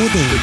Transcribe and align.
Odin. 0.00 0.40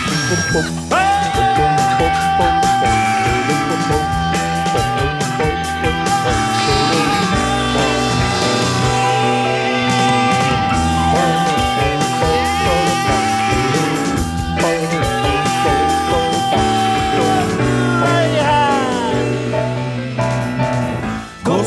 Hvordan 21.46 21.66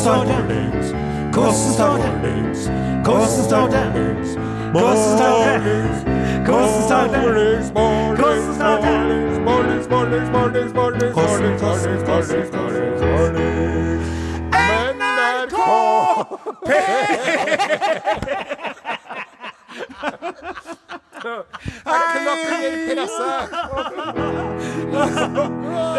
står 0.00 0.24
det? 0.24 0.60
Hvordan 1.32 1.54
står 1.74 1.96
det? 1.96 2.10
Hvordan 3.04 3.28
står 3.48 3.66
det? 3.66 4.09
Det? 4.72 4.80
Hvordan 4.80 4.96
står 4.96 5.44
det? 5.44 5.60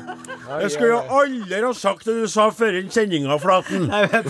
Jeg 0.59 0.71
skulle 0.73 0.89
jo 0.91 1.19
aldri 1.21 1.59
ha 1.63 1.71
sagt 1.77 2.07
det 2.09 2.15
du 2.17 2.27
sa 2.29 2.47
før 2.53 2.75
sendinga, 2.91 3.37
Flaten. 3.41 3.85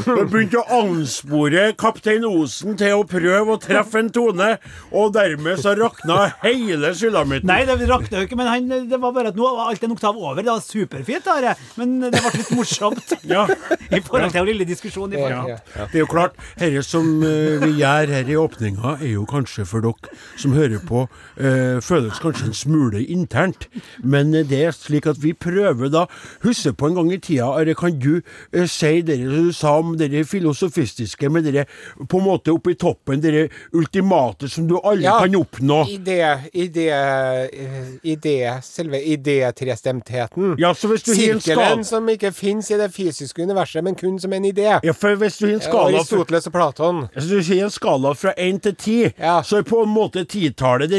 Du 0.06 0.26
begynte 0.30 0.62
å 0.62 0.80
anspore 0.82 1.72
kaptein 1.80 2.26
Osen 2.28 2.78
til 2.80 3.00
å 3.00 3.06
prøve 3.10 3.56
å 3.56 3.60
treffe 3.62 4.02
en 4.02 4.12
tone, 4.14 4.50
og 4.94 5.14
dermed 5.16 5.62
så 5.62 5.74
rakna 5.78 6.20
hele 6.44 6.94
sulamitten. 6.98 7.50
Nei, 7.50 7.64
det 7.66 7.90
rakna 7.90 8.22
jo 8.22 8.28
ikke, 8.30 8.38
men 8.40 8.50
han, 8.52 8.70
det 8.92 9.00
var 9.02 9.16
bare 9.16 9.32
at 9.34 9.40
nå 9.40 9.48
var 9.48 9.72
alt 9.72 9.86
en 9.88 9.96
oktav 9.96 10.20
over. 10.20 10.44
Det 10.44 10.52
var 10.52 10.62
superfint, 10.66 11.30
Are. 11.32 11.56
Men 11.80 11.98
det 12.04 12.14
ble 12.14 12.34
litt 12.38 12.54
morsomt 12.58 13.16
Ja, 13.30 13.48
i 13.96 14.02
forhold 14.04 14.36
til 14.36 14.44
vår 14.44 14.52
lille 14.52 14.68
diskusjon. 14.70 15.16
I 15.16 15.22
ja, 15.22 15.42
ja. 15.56 15.58
Det 15.82 16.02
er 16.02 16.04
jo 16.04 16.12
klart, 16.12 16.38
dette 16.60 16.84
som 16.86 17.08
eh, 17.26 17.58
vi 17.64 17.74
gjør 17.80 18.14
her 18.18 18.30
i 18.30 18.38
åpninga, 18.40 18.98
er 19.00 19.16
jo 19.16 19.26
kanskje 19.30 19.66
for 19.70 19.86
dere 19.86 20.14
som 20.40 20.54
hører 20.56 20.84
på, 20.86 21.06
eh, 21.42 21.80
føles 21.84 22.22
kanskje 22.22 22.52
en 22.52 22.58
smule 22.58 23.04
internt. 23.10 23.68
Men 24.04 24.34
det 24.36 24.62
er 24.68 24.76
slik 24.76 25.10
at 25.10 25.22
vi 25.24 25.34
prøver 25.34 25.92
da 25.92 26.06
Husk 26.44 26.78
på 26.78 26.88
en 26.88 26.96
gang 26.96 27.12
i 27.14 27.18
tida, 27.20 27.48
Are, 27.58 27.74
kan 27.76 28.00
du 28.00 28.22
eh, 28.54 28.66
si 28.70 29.02
det 29.02 29.18
du 29.22 29.52
sa 29.54 29.78
om 29.80 29.96
det 29.98 30.10
filosofistiske 30.28 31.30
med 31.30 31.44
det 31.52 31.66
på 32.10 32.18
en 32.20 32.26
måte 32.26 32.52
oppe 32.54 32.72
i 32.72 32.76
toppen, 32.80 33.22
det 33.22 33.50
ultimate 33.74 34.50
som 34.50 34.68
du 34.68 34.78
aldri 34.84 35.04
Ja. 35.06 35.20
kan 35.20 35.36
oppnå? 35.36 35.86
Idé, 35.90 36.20
idé, 36.54 36.88
eh, 36.90 37.96
idé 38.04 38.62
Selve 38.64 39.00
idétrestemtheten. 39.02 40.56
Ja, 40.60 40.74
så 40.74 40.88
hvis 40.88 41.04
du 41.04 41.12
har 41.14 41.18
en 41.34 41.42
Sirkelen 41.42 41.84
skal... 41.84 41.86
som 41.86 42.10
ikke 42.10 42.32
fins 42.36 42.72
i 42.72 42.78
det 42.80 42.90
fysiske 42.94 43.44
universet, 43.44 43.84
men 43.84 43.96
kun 43.96 44.20
som 44.20 44.34
en 44.34 44.46
idé. 44.46 44.80
ja, 44.84 44.94
for 44.94 45.16
hvis 45.16 45.38
du 45.38 45.48
har 45.48 45.54
en 45.54 45.62
skala 45.62 45.98
Aristoteles 45.98 46.48
og 46.48 46.54
Platon. 46.56 47.02
Hvis 47.16 47.30
du 47.30 47.42
sier 47.44 47.66
en 47.66 47.74
skala 47.74 48.14
fra 48.18 48.34
én 48.38 48.60
til 48.62 48.76
ti, 48.76 48.98
Ja. 49.20 49.42
så 49.44 49.58
er 49.58 49.64
på 49.68 49.84
en 49.84 49.90
måte 49.94 50.24
titallet 50.26 50.90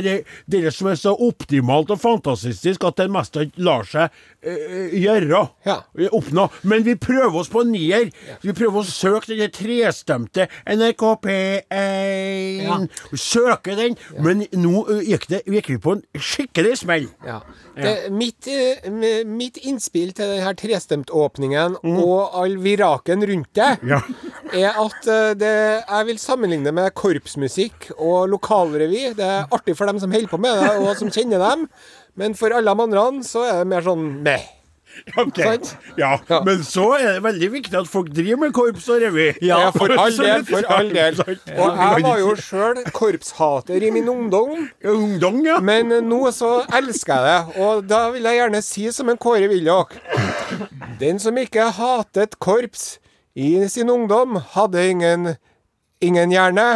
dere 0.47 0.71
som 0.73 0.89
er 0.89 0.95
så 0.97 1.15
optimalt 1.19 1.91
og 1.91 2.01
fantastisk 2.01 2.85
at 2.85 2.97
det 2.97 3.11
meste 3.11 3.51
lar 3.57 3.85
seg 3.85 4.11
eh, 4.43 4.93
gjøre. 5.03 5.43
Ja. 5.67 5.79
Oppnå. 6.15 6.49
Men 6.69 6.85
vi 6.87 6.95
prøver 7.01 7.39
oss 7.43 7.51
på 7.53 7.63
nier. 7.69 8.09
Vi 8.43 8.55
prøver 8.57 8.81
å 8.83 8.87
søke 8.89 9.35
den 9.39 9.51
trestemte 9.55 10.49
NRK 10.67 11.05
P1. 11.25 12.63
Ja. 12.67 12.79
Søke 13.19 13.77
den. 13.79 13.97
Men 14.23 14.45
nå 14.59 14.85
gikk, 15.07 15.29
det, 15.33 15.43
gikk 15.51 15.71
vi 15.75 15.79
på 15.83 15.97
en 15.99 16.03
skikkelig 16.19 16.77
smell. 16.83 17.09
Ja. 17.27 17.41
Det, 17.77 17.95
mitt, 18.13 18.49
mitt 19.29 19.57
innspill 19.65 20.11
til 20.17 20.35
denne 20.35 20.53
trestemtåpningen 20.61 21.79
og 21.83 22.35
all 22.43 22.59
viraken 22.63 23.25
rundt 23.29 23.53
det, 23.57 23.71
Mm. 23.83 23.89
Ja. 23.89 24.01
er 24.53 24.77
at 24.83 25.07
det, 25.41 25.51
jeg 25.89 26.07
vil 26.09 26.19
sammenligne 26.21 26.73
med 26.75 26.93
korpsmusikk 26.99 27.91
og 27.97 28.29
lokalrevy. 28.33 29.15
Det 29.17 29.25
er 29.25 29.47
artig 29.55 29.75
for 29.79 29.89
dem 29.89 29.99
som 30.03 30.13
holder 30.13 30.29
på 30.31 30.39
med 30.43 30.59
det, 30.61 30.73
og 30.83 30.97
som 30.99 31.11
kjenner 31.13 31.41
dem. 31.43 31.67
Men 32.21 32.35
for 32.37 32.53
alle 32.53 32.69
de 32.75 32.85
andre 32.85 33.25
så 33.25 33.45
er 33.49 33.63
det 33.63 33.71
mer 33.73 33.85
sånn 33.87 34.05
meh. 34.27 34.45
Ok. 35.17 35.39
Sant? 35.43 35.71
Ja. 35.99 36.19
Ja. 36.29 36.41
Men 36.47 36.63
så 36.67 36.85
er 36.99 37.17
det 37.17 37.23
veldig 37.25 37.49
viktig 37.53 37.79
at 37.81 37.89
folk 37.91 38.11
driver 38.15 38.41
med 38.45 38.53
korps 38.57 38.89
og 38.93 39.01
revy. 39.03 39.29
Ja, 39.45 39.71
for 39.75 39.93
all 39.97 40.15
del, 40.17 40.45
for 40.49 40.69
all 40.73 40.91
del. 40.93 41.19
Og 41.23 41.81
jeg 41.81 42.05
var 42.07 42.21
jo 42.21 42.35
sjøl 42.39 42.83
korpshater 42.95 43.83
i 43.83 43.91
min 43.95 44.09
ungdom. 44.13 44.69
Ungdom, 44.85 45.41
ja. 45.47 45.59
Men 45.65 45.93
nå 46.09 46.21
så 46.37 46.53
elsker 46.79 47.15
jeg 47.15 47.29
det, 47.29 47.65
og 47.65 47.87
da 47.91 48.03
vil 48.15 48.29
jeg 48.29 48.41
gjerne 48.43 48.63
si 48.65 48.87
som 48.95 49.11
en 49.13 49.21
Kåre 49.23 49.49
Willoch 49.51 49.93
Den 51.01 51.19
som 51.23 51.37
ikke 51.41 51.71
hatet 51.77 52.39
korps 52.43 52.99
i 53.35 53.55
sin 53.73 53.89
ungdom, 53.91 54.37
hadde 54.53 54.83
ingen, 54.91 55.35
ingen 56.05 56.35
hjerne. 56.35 56.69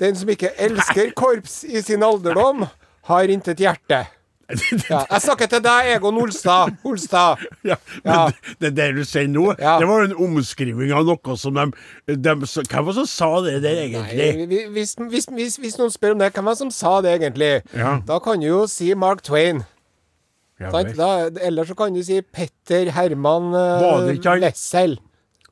Den 0.00 0.16
som 0.16 0.28
ikke 0.32 0.54
elsker 0.60 1.12
korps 1.16 1.60
i 1.68 1.82
sin 1.84 2.02
alderdom, 2.04 2.64
har 3.06 3.30
intet 3.30 3.60
hjerte. 3.62 4.06
Ja, 4.90 5.00
jeg 5.10 5.22
snakker 5.24 5.48
til 5.50 5.62
deg, 5.64 5.88
Egon 5.96 6.18
Olstad. 6.22 6.76
Olstad. 6.86 7.40
Ja, 7.66 7.76
men 8.04 8.12
Ja. 8.14 8.26
det, 8.62 8.70
det 8.76 8.88
du 8.94 9.02
sier 9.08 9.26
nå, 9.30 9.48
det 9.58 9.88
var 9.90 10.04
en 10.06 10.14
omskriving 10.26 10.92
av 10.94 11.06
noe 11.08 11.36
som 11.40 11.56
de, 11.58 11.64
de 12.14 12.34
Hvem 12.36 12.84
var 12.86 12.92
det 12.92 12.98
som 13.00 13.08
sa 13.10 13.30
det 13.46 13.56
der, 13.64 13.80
egentlig? 13.86 14.28
Nei, 14.46 14.66
hvis, 14.76 14.94
hvis, 15.00 15.26
hvis, 15.34 15.56
hvis 15.62 15.78
noen 15.80 15.90
spør 15.94 16.14
om 16.14 16.22
det, 16.22 16.30
hvem 16.36 16.46
var 16.46 16.54
det 16.54 16.62
som 16.62 16.70
sa 16.74 17.00
det 17.02 17.16
egentlig? 17.18 17.50
Ja. 17.74 17.96
Da 18.06 18.20
kan 18.22 18.38
du 18.42 18.46
jo 18.46 18.60
si 18.70 18.92
Mark 18.94 19.24
Twain. 19.26 19.64
Ja, 20.60 20.70
Da, 20.72 21.08
eller 21.44 21.66
så 21.68 21.74
kan 21.76 21.92
du 21.92 22.00
si 22.06 22.22
Petter 22.22 22.88
Herman 22.96 23.50
uh? 23.52 24.06
Wessel. 24.40 24.94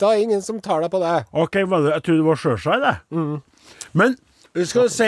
Da 0.01 0.15
er 0.15 0.23
ingen 0.23 0.41
som 0.43 0.63
tar 0.65 0.81
deg 0.81 0.91
på 0.95 1.01
det. 1.03 1.19
OK, 1.37 1.59
jeg 1.61 1.69
trodde 2.07 2.21
det 2.23 2.25
var 2.27 2.41
Sjøsai, 2.41 2.79
det. 2.83 2.95
Mm. 3.15 3.35
Men 3.93 4.17
skal 4.63 4.87
si 4.93 5.07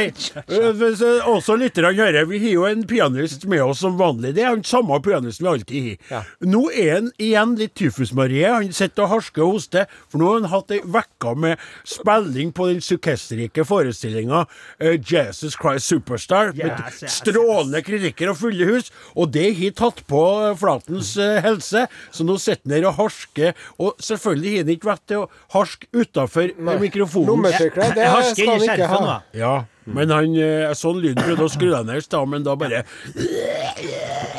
øh, 0.50 1.28
Også 1.30 1.54
lytterne 1.56 1.94
hører, 1.94 2.24
Vi 2.26 2.38
har 2.42 2.50
jo 2.50 2.64
en 2.66 2.82
pianist 2.86 3.44
med 3.46 3.62
oss 3.62 3.78
som 3.84 3.98
vanlig. 3.98 4.34
Det 4.34 4.42
er 4.42 4.56
den 4.56 4.64
samme 4.66 4.98
pianisten 5.02 5.46
vi 5.46 5.50
alltid 5.52 5.84
har. 5.84 5.98
Ja. 6.10 6.22
Nå 6.50 6.64
er 6.74 6.94
han 6.96 7.10
igjen 7.22 7.52
litt 7.60 7.76
tyfusmarie. 7.78 8.50
Han 8.50 8.72
sitter 8.74 9.04
og 9.04 9.12
harsker 9.14 9.44
og 9.44 9.52
hoster. 9.56 9.86
For 10.10 10.18
nå 10.18 10.32
har 10.32 10.40
han 10.40 10.50
hatt 10.50 10.74
ei 10.74 10.80
uke 10.82 11.34
med 11.38 11.62
spilling 11.86 12.50
på 12.56 12.66
den 12.72 12.82
sukkesrike 12.82 13.64
forestillinga 13.68 14.42
uh, 14.48 14.96
Jesus 14.98 15.54
Christ 15.54 15.92
Superstar. 15.92 16.50
med 16.56 16.66
Yes, 16.66 17.02
yes, 17.04 17.20
strålende 17.20 17.84
kritikker 17.86 18.32
og 18.32 18.40
fulle 18.40 18.66
hus. 18.66 18.90
Og 19.14 19.30
det 19.36 19.52
har 19.60 19.76
tatt 19.78 20.02
på 20.10 20.24
øh, 20.48 20.56
Flatens 20.58 21.14
helse. 21.46 21.86
Så 22.10 22.26
nå 22.26 22.38
sitter 22.42 22.66
han 22.66 22.74
der 22.74 22.88
og 22.90 22.98
harsker. 22.98 23.54
Og 23.78 23.94
selvfølgelig 24.02 24.56
har 24.56 24.66
han 24.66 24.74
ikke 24.74 24.90
vett 24.90 25.06
til 25.06 25.22
å 25.22 25.30
harske 25.54 25.90
utafor 25.94 26.50
mikrofonen. 26.82 27.30
Lommetørkle, 27.30 27.92
det 27.94 28.10
skal 28.32 28.54
han 28.56 28.66
ikke 28.66 28.90
ha. 28.90 29.16
Ja, 29.36 29.54
men 29.84 30.10
han 30.10 30.32
sånn 30.78 31.02
lyden 31.04 31.22
prøvde 31.22 31.44
å 31.46 31.52
skru 31.52 31.68
deg 31.70 31.86
ned 31.86 32.00
i 32.00 32.06
stad, 32.06 32.28
men 32.32 32.42
da 32.46 32.56
bare 32.58 32.82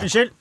Unnskyld. 0.01 0.31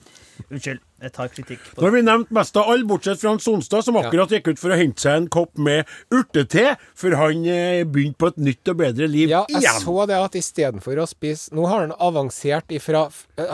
Unnskyld. 0.53 0.81
Jeg 1.03 1.13
tar 1.13 1.29
kritikk. 1.33 1.61
Nå 1.77 1.85
har 1.85 1.93
vi 1.93 2.01
nevnt 2.07 2.31
mest 2.35 2.57
av 2.57 2.69
alle, 2.73 2.85
bortsett 2.89 3.19
fra 3.21 3.33
Hans 3.35 3.45
Sonstad, 3.45 3.85
som 3.85 3.97
akkurat 4.01 4.31
gikk 4.33 4.49
ut 4.53 4.61
for 4.61 4.73
å 4.73 4.79
hente 4.79 5.03
seg 5.03 5.19
en 5.19 5.27
kopp 5.33 5.59
med 5.61 5.89
urtete, 6.15 6.77
for 6.97 7.17
han 7.21 7.43
eh, 7.51 7.83
begynte 7.85 8.21
på 8.23 8.31
et 8.33 8.39
nytt 8.47 8.71
og 8.73 8.79
bedre 8.81 9.09
liv 9.11 9.33
Ja, 9.33 9.43
jeg 9.51 9.65
igjen. 9.65 9.81
så 9.85 9.97
det 10.09 10.17
at 10.21 10.39
istedenfor 10.41 11.03
å 11.03 11.09
spise 11.11 11.53
Nå 11.57 11.67
har 11.69 11.85
han 11.85 11.93
avansert 12.01 12.73
ifra 12.77 13.07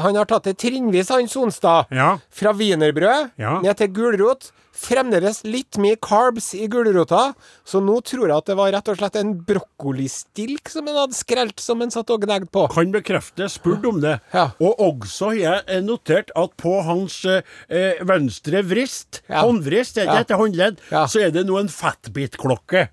Han 0.04 0.18
har 0.20 0.28
tatt 0.30 0.46
det 0.50 0.56
trinnvis, 0.62 1.10
han 1.10 1.30
Sonstad. 1.30 1.90
Ja. 1.90 2.12
Fra 2.30 2.52
wienerbrød 2.54 3.32
Ja. 3.42 3.56
ned 3.64 3.78
til 3.80 3.90
gulrot. 3.96 4.52
Fremdeles 4.72 5.42
litt 5.44 5.76
mye 5.78 5.96
carbs 6.00 6.54
i 6.56 6.66
gulrota, 6.72 7.34
så 7.68 7.80
nå 7.84 7.98
tror 8.08 8.28
jeg 8.30 8.36
at 8.36 8.46
det 8.48 8.56
var 8.56 8.72
rett 8.72 8.88
og 8.88 8.96
slett 8.96 9.16
en 9.20 9.34
brokkolistilk 9.44 10.68
som 10.72 10.86
han 10.88 10.96
hadde 10.96 11.16
skrelt, 11.18 11.60
som 11.60 11.80
han 11.84 11.92
satt 11.92 12.10
og 12.14 12.22
gnagde 12.24 12.48
på. 12.52 12.64
Kan 12.72 12.92
bekrefte, 12.94 13.48
spurt 13.52 13.84
om 13.88 14.00
det. 14.02 14.14
Ja. 14.32 14.46
Og 14.64 14.80
også 14.80 15.32
har 15.32 15.38
jeg 15.42 15.62
eh, 15.76 15.82
notert 15.84 16.32
at 16.38 16.54
på 16.60 16.72
hans 16.86 17.18
eh, 17.28 17.42
eh, 17.68 18.00
venstre 18.08 18.62
vrist, 18.64 19.20
Ja. 19.28 19.42
håndvrist, 19.44 19.98
er 19.98 20.06
det 20.08 20.14
Ja. 20.14 20.20
etter 20.24 20.40
håndledd, 20.40 20.78
Ja. 20.90 21.04
så 21.06 21.20
er 21.26 21.30
det 21.30 21.44
nå 21.46 21.58
en 21.60 21.68
fatbit-klokke. 21.68 22.88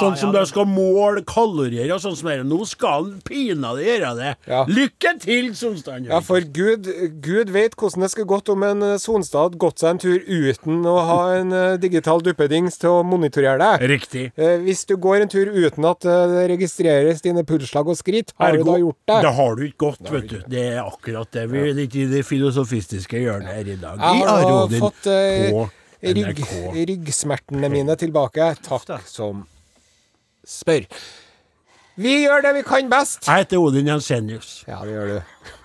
Sånn 0.00 0.16
som 0.18 0.32
de 0.34 0.44
skal 0.46 0.66
måle 0.66 1.22
kalorier 1.24 1.92
og 1.94 2.00
sånn 2.00 2.16
som 2.16 2.28
det. 2.28 2.40
Nå 2.46 2.66
skal 2.66 3.04
han 3.04 3.20
pinadø 3.24 3.82
gjøre 3.82 4.12
det. 4.18 4.36
Lykke 4.68 5.14
til, 5.20 5.52
Sonstad. 5.54 6.06
Ja, 6.08 6.20
for 6.20 6.40
Gud, 6.40 6.88
Gud 7.22 7.50
vet 7.50 7.76
hvordan 7.76 8.00
det 8.02 8.10
skulle 8.10 8.26
gått 8.26 8.48
om 8.52 8.62
en 8.66 8.82
eh, 8.82 8.96
Sonstad 8.98 9.42
hadde 9.52 9.58
gått 9.62 9.78
seg 9.82 9.90
en 9.94 9.98
tur 10.02 10.18
uten 10.26 10.82
å 10.84 10.96
ha 11.06 11.11
en 11.36 11.52
eh, 11.56 11.74
digital 11.82 12.22
duppedings 12.24 12.78
til 12.80 12.90
å 12.90 13.02
monitorere 13.06 13.58
deg. 13.60 13.84
Riktig. 13.92 14.24
Eh, 14.36 14.56
hvis 14.64 14.84
du 14.88 14.94
går 15.00 15.24
en 15.24 15.32
tur 15.32 15.50
uten 15.52 15.86
at 15.88 16.06
eh, 16.08 16.24
det 16.32 16.44
registreres 16.54 17.22
dine 17.24 17.44
pulsslag 17.48 17.88
og 17.92 17.98
skritt, 17.98 18.34
har 18.40 18.56
du 18.56 18.64
da 18.66 18.76
gjort 18.80 18.98
det? 19.12 19.20
Det 19.26 19.32
har 19.38 19.56
du 19.58 19.64
ikke 19.68 19.80
gått, 19.86 20.12
vet 20.12 20.28
du. 20.30 20.36
Det 20.52 20.66
er 20.74 20.82
akkurat 20.82 21.32
det. 21.38 21.46
Vi 21.52 21.62
er 21.62 21.72
litt 21.78 21.96
i 21.98 22.06
det 22.10 22.24
filosofistiske 22.28 23.22
hjørnet 23.22 23.52
her 23.58 23.72
i 23.74 23.78
dag. 23.80 24.02
Jeg 24.02 24.26
har 24.26 24.44
da 24.44 24.52
Arodin 24.52 24.84
fått 24.86 25.10
eh, 25.12 25.58
rygg, 26.20 26.44
ryggsmertene 26.92 27.72
mine 27.72 27.98
tilbake. 28.00 28.52
Takk 28.66 29.08
som 29.10 29.44
spør. 30.48 30.86
Vi 32.00 32.22
gjør 32.22 32.40
det 32.46 32.54
vi 32.56 32.62
kan 32.66 32.88
best. 32.90 33.26
Jeg 33.28 33.44
heter 33.44 33.60
Odin 33.60 33.90
Jensenius. 33.92 34.62
Ja, 34.68 34.80
det 34.86 34.94
gjør 34.96 35.10
du. 35.12 35.58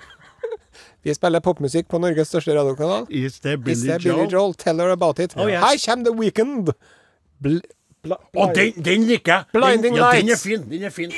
Vi 1.08 1.14
spiller 1.16 1.40
popmusikk 1.40 1.88
på 1.88 2.02
Norges 2.04 2.28
største 2.28 2.52
radiokanal. 2.58 3.06
Is 3.08 3.40
det 3.40 3.54
Is 3.72 3.86
there 3.86 4.00
Billy 4.00 4.10
Joel? 4.10 4.32
Joel? 4.32 4.54
Tell 4.60 4.82
her 4.84 4.92
about 4.92 5.20
it. 5.24 5.38
Oh, 5.38 5.48
yes. 5.48 5.62
Her 5.64 5.78
kommer 5.86 6.10
The 6.10 6.20
Weekend. 6.20 6.74
Bl 7.40 7.60
bl 8.04 8.12
bl 8.34 8.40
oh, 8.44 8.52
den, 8.56 8.84
den 8.84 9.06
liker 9.08 9.34
jeg. 9.34 9.44
Den, 9.54 9.62
Blinding 9.62 9.96
Lights. 9.96 10.22
den 10.22 10.30
er 10.32 10.38
fin. 10.44 10.70
Den 10.72 10.84
er 10.84 10.90
fin. 10.90 11.12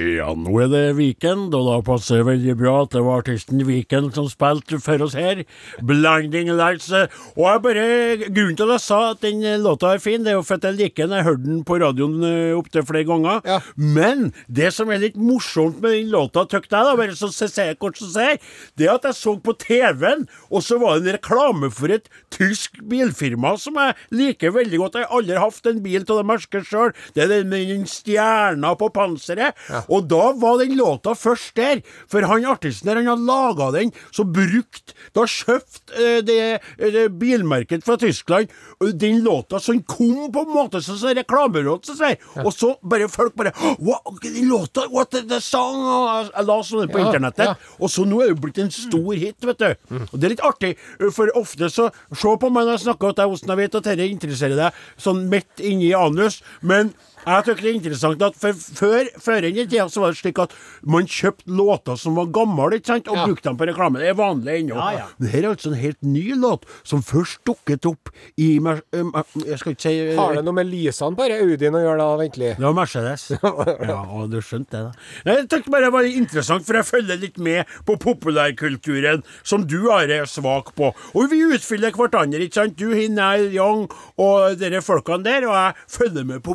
Ja, 0.00 0.30
nå 0.38 0.54
er 0.62 0.68
det 0.72 0.80
Weekend, 0.96 1.52
og 1.52 1.66
da 1.66 1.74
passer 1.84 2.20
det 2.22 2.26
veldig 2.30 2.52
bra 2.56 2.70
at 2.86 2.92
det 2.94 3.00
var 3.04 3.18
artisten 3.20 3.58
Weekend 3.68 4.14
som 4.16 4.28
spilte 4.32 4.78
for 4.80 5.02
oss 5.04 5.12
her. 5.18 5.42
Blinding 5.84 6.48
Lights. 6.56 6.86
eh, 6.96 7.10
Og 7.36 7.42
jeg 7.44 7.60
bare, 7.66 8.30
Grunnen 8.32 8.56
til 8.56 8.70
at 8.70 8.78
jeg 8.78 8.84
sa 8.86 9.00
at 9.10 9.20
den 9.20 9.42
eh, 9.44 9.58
låta 9.60 9.90
er 9.92 10.00
fin, 10.00 10.22
det 10.24 10.32
er 10.32 10.38
jo 10.38 10.44
for 10.46 10.56
at 10.56 10.64
jeg 10.70 10.78
liker 10.78 11.04
den. 11.10 11.16
Jeg 11.18 11.26
hørte 11.26 11.44
den 11.44 11.64
på 11.68 11.76
radioen 11.82 12.16
uh, 12.24 12.56
opptil 12.56 12.86
flere 12.88 13.04
ganger. 13.10 13.42
Ja. 13.44 13.58
Men 13.76 14.30
det 14.48 14.70
som 14.72 14.88
er 14.94 15.02
litt 15.02 15.18
morsomt 15.20 15.82
med 15.84 15.92
den 15.98 16.08
låta, 16.14 16.46
tykker 16.48 16.70
jeg, 16.78 16.88
da, 16.88 16.96
bare 17.02 17.18
så 17.18 17.28
se- 17.34 17.50
se- 17.52 17.68
kort 17.82 18.00
som 18.00 18.08
ser, 18.14 18.38
det 18.80 18.88
er 18.88 18.94
at 18.94 19.04
jeg 19.10 19.18
så 19.20 19.36
på 19.44 19.52
TV-en, 19.60 20.24
og 20.48 20.64
så 20.64 20.78
var 20.80 20.96
det 20.96 21.10
en 21.10 21.18
reklame 21.18 21.68
for 21.74 21.92
et 21.92 22.08
tysk 22.32 22.80
bilfirma 22.88 23.52
som 23.60 23.76
jeg 23.76 23.98
liker 24.16 24.56
veldig 24.56 24.80
godt. 24.86 24.96
Jeg 25.02 25.10
har 25.10 25.18
aldri 25.20 25.42
hatt 25.44 25.70
en 25.74 25.84
bil 25.84 26.08
til 26.08 26.22
det 26.22 26.26
merket 26.32 26.70
sjøl. 26.72 26.96
Det 27.12 27.26
er 27.26 27.34
den 27.34 27.52
med 27.52 27.68
den 27.74 27.84
stjerna 27.90 28.72
på 28.80 28.88
panseret. 28.96 29.58
Og 29.90 30.06
da 30.10 30.30
var 30.38 30.58
den 30.60 30.76
låta 30.78 31.14
først 31.18 31.56
der. 31.58 31.80
For 32.10 32.22
han 32.30 32.44
artisten 32.46 32.86
der, 32.90 33.00
han 33.00 33.10
hadde 33.10 33.26
laga 33.26 33.70
den, 33.74 33.90
så 34.14 34.24
brukt 34.24 34.94
Da 35.16 35.24
kjøpt 35.26 35.90
eh, 35.98 36.20
det, 36.26 36.38
eh, 36.78 36.90
det 36.94 37.04
bilmerket 37.18 37.82
fra 37.86 37.96
Tyskland, 38.00 38.50
den 38.94 39.20
låta 39.24 39.58
som 39.60 39.80
kom 39.82 40.30
på 40.32 40.44
en 40.46 40.52
måte 40.54 40.80
som 40.84 40.98
sånn 41.00 41.16
reklamelåt, 41.18 41.88
så 41.88 41.96
sier 41.98 42.18
Og 42.44 42.52
så 42.54 42.74
bare 42.82 43.08
folk 43.10 43.34
bare 43.38 43.52
What, 43.80 44.06
den 44.22 44.48
låta, 44.48 44.86
what 44.92 45.10
the, 45.10 45.22
the 45.26 45.40
song? 45.42 45.82
Jeg, 45.82 46.46
la 46.46 46.58
sånne 46.66 46.88
på 46.92 47.00
Ja, 47.00 47.08
internettet. 47.10 47.50
ja. 47.50 47.54
Og 47.80 47.90
så 47.92 48.04
nå 48.06 48.20
er 48.24 48.32
det 48.34 48.40
blitt 48.44 48.58
en 48.62 48.70
stor 48.74 49.12
hit, 49.18 49.38
vet 49.46 49.58
du. 49.60 49.98
Og 50.00 50.16
det 50.20 50.28
er 50.28 50.34
litt 50.36 50.44
artig, 50.46 50.74
for 51.16 51.30
ofte 51.38 51.68
så 51.72 51.90
Se 52.20 52.30
på 52.40 52.48
meg 52.52 52.66
når 52.66 52.76
jeg 52.76 52.84
snakker 52.84 53.12
at 53.14 53.20
jeg 53.22 53.30
hvordan 53.30 53.50
jeg 53.54 53.58
vet 53.60 53.76
at 53.78 53.86
dette 53.88 54.06
interesserer 54.12 54.58
deg 54.58 54.80
sånn 55.00 55.22
midt 55.32 55.62
inni 55.64 55.90
anus, 55.96 56.40
men 56.62 56.92
jeg 57.26 57.44
tykker 57.46 57.62
det 57.62 57.70
er 57.70 57.78
interessant 57.78 58.22
at 58.22 58.36
for 58.40 58.52
før, 58.80 59.08
før 59.20 59.46
i 59.48 59.52
tida 59.60 59.86
så 59.92 60.00
var 60.04 60.12
det 60.14 60.20
slik 60.20 60.38
at 60.42 60.54
man 60.86 61.06
kjøpte 61.10 61.50
låter 61.60 61.98
som 62.00 62.14
var 62.16 62.30
gamle, 62.32 62.78
ikke 62.78 62.86
sant, 62.94 63.08
og 63.08 63.16
Ja. 63.20 63.26
brukte 63.26 63.48
dem 63.50 63.56
på 63.60 63.66
reklame. 63.68 63.98
Det 64.00 64.08
er 64.08 64.14
vanlig 64.18 64.54
ennå. 64.62 64.76
Ja, 64.76 64.90
ja. 64.98 65.06
Men 65.18 65.28
her 65.28 65.42
er 65.44 65.50
altså 65.54 65.72
en 65.72 65.78
helt 65.80 66.02
ny 66.02 66.34
låt, 66.34 66.64
som 66.84 67.02
først 67.02 67.40
dukket 67.44 67.86
opp 67.86 68.08
i 68.38 68.58
Mer- 68.60 68.82
Jeg 68.90 69.58
skal 69.58 69.72
ikke 69.74 69.80
si 69.82 70.16
Har 70.16 70.34
det 70.34 70.44
noe 70.44 70.54
med 70.54 70.66
lysene 70.70 71.16
på 71.16 71.26
Audien 71.30 71.74
å 71.74 71.82
gjøre 71.84 71.98
da, 71.98 72.08
egentlig? 72.24 72.56
det 72.56 72.64
var 72.64 72.74
Mercedes. 72.74 73.30
Ja, 73.90 74.00
og 74.06 74.30
du 74.30 74.38
skjønte 74.40 74.70
det, 74.70 74.82
da. 75.24 75.34
Jeg 75.34 75.48
tenkte 75.48 75.70
bare 75.70 75.84
det 75.88 75.92
var 75.92 76.04
interessant, 76.04 76.64
for 76.66 76.74
jeg 76.78 76.84
følger 76.88 77.20
litt 77.20 77.38
med 77.38 77.66
på 77.86 77.96
populærkulturen, 77.98 79.22
som 79.42 79.66
du 79.66 79.90
Are, 79.90 80.10
er 80.22 80.28
svak 80.30 80.74
på. 80.76 80.92
Og 81.14 81.30
vi 81.30 81.40
utfyller 81.54 81.92
hverandre, 81.96 82.40
ikke 82.44 82.60
sant? 82.60 82.76
Du, 82.80 82.90
Hinel, 82.94 83.48
Young 83.54 83.86
og 84.20 84.58
dere 84.60 84.80
folkene 84.84 85.24
der, 85.26 85.46
og 85.48 85.54
jeg 85.56 85.74
følger 85.98 86.24
med 86.28 86.42
på 86.46 86.54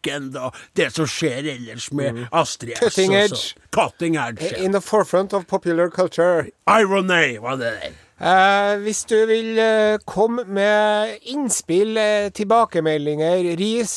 Weekend 0.00 0.36
og 0.36 0.54
det 0.76 0.90
som 0.94 1.06
skjer 1.06 1.46
ellers 1.56 1.90
med 1.92 2.26
Astrid 2.32 2.76
S. 2.76 2.80
Mm. 2.80 2.88
Cutting 2.88 3.14
edge. 3.14 3.54
Cutting 3.70 4.16
edge. 4.16 4.64
In 4.64 4.72
the 4.72 4.80
forefront 4.80 5.32
of 5.32 5.46
popular 5.46 5.90
culture. 5.90 6.46
Irony 6.66 7.38
var 7.40 7.56
det 7.56 7.72
der. 7.82 7.92
Eh, 8.20 8.74
hvis 8.84 9.06
du 9.08 9.14
vil 9.30 9.56
eh, 9.56 9.96
komme 10.04 10.42
med 10.44 11.14
innspill, 11.32 11.96
eh, 11.96 12.26
tilbakemeldinger, 12.36 13.46
ris, 13.56 13.94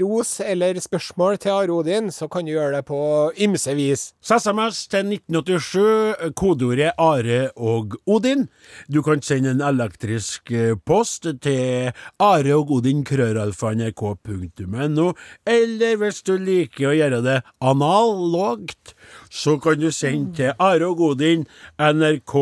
ros 0.00 0.38
eller 0.40 0.78
spørsmål 0.80 1.36
til 1.36 1.52
Are 1.52 1.98
så 2.10 2.28
kan 2.32 2.46
du 2.46 2.52
gjøre 2.52 2.78
det 2.78 2.86
på 2.88 3.30
ymse 3.36 3.74
vis. 3.76 4.14
SMS 4.24 4.88
til 4.88 5.12
1987, 5.12 6.32
kodeordet 6.32 6.92
Are 6.96 7.50
og 7.56 7.98
Odin. 8.06 8.48
Du 8.88 9.02
kan 9.02 9.20
sende 9.20 9.50
en 9.50 9.60
elektrisk 9.60 10.50
post 10.86 11.28
til 11.42 11.92
Are 12.18 12.54
og 12.56 12.72
Odin 12.72 13.04
krøralfa 13.04 13.74
nrk.no, 13.74 15.12
eller 15.44 16.00
hvis 16.00 16.22
du 16.22 16.38
liker 16.38 16.88
å 16.88 16.96
gjøre 16.96 17.20
det 17.20 17.42
analogt, 17.60 18.94
så 19.28 19.58
kan 19.60 19.76
du 19.76 19.90
sende 19.92 20.32
til 20.40 20.56
Are 20.56 20.88
og 20.88 21.04
Odin, 21.12 21.44
NRK 21.76 22.34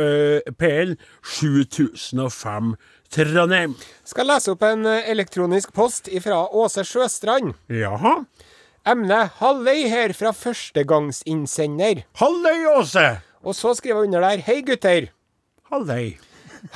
eh, 0.00 0.52
PL 0.70 0.94
7005 1.22 2.76
Trondheim. 3.10 3.74
Skal 4.06 4.30
lese 4.30 4.54
opp 4.54 4.62
en 4.66 4.86
eh, 4.86 5.10
elektronisk 5.10 5.74
post 5.74 6.08
fra 6.22 6.44
Åse 6.54 6.84
Sjøstrand. 6.86 7.56
Jaha. 7.66 8.20
Emne 8.86 9.26
'Halløy' 9.40 9.90
her 9.90 10.14
fra 10.16 10.30
førstegangsinnsender. 10.32 12.04
Halløy, 12.16 12.64
Åse! 12.78 13.20
Og 13.42 13.54
så 13.54 13.74
skriver 13.74 14.04
hun 14.04 14.14
under 14.14 14.20
der 14.20 14.42
'Hei, 14.46 14.62
gutter'. 14.62 15.10
Halløy. 15.70 16.18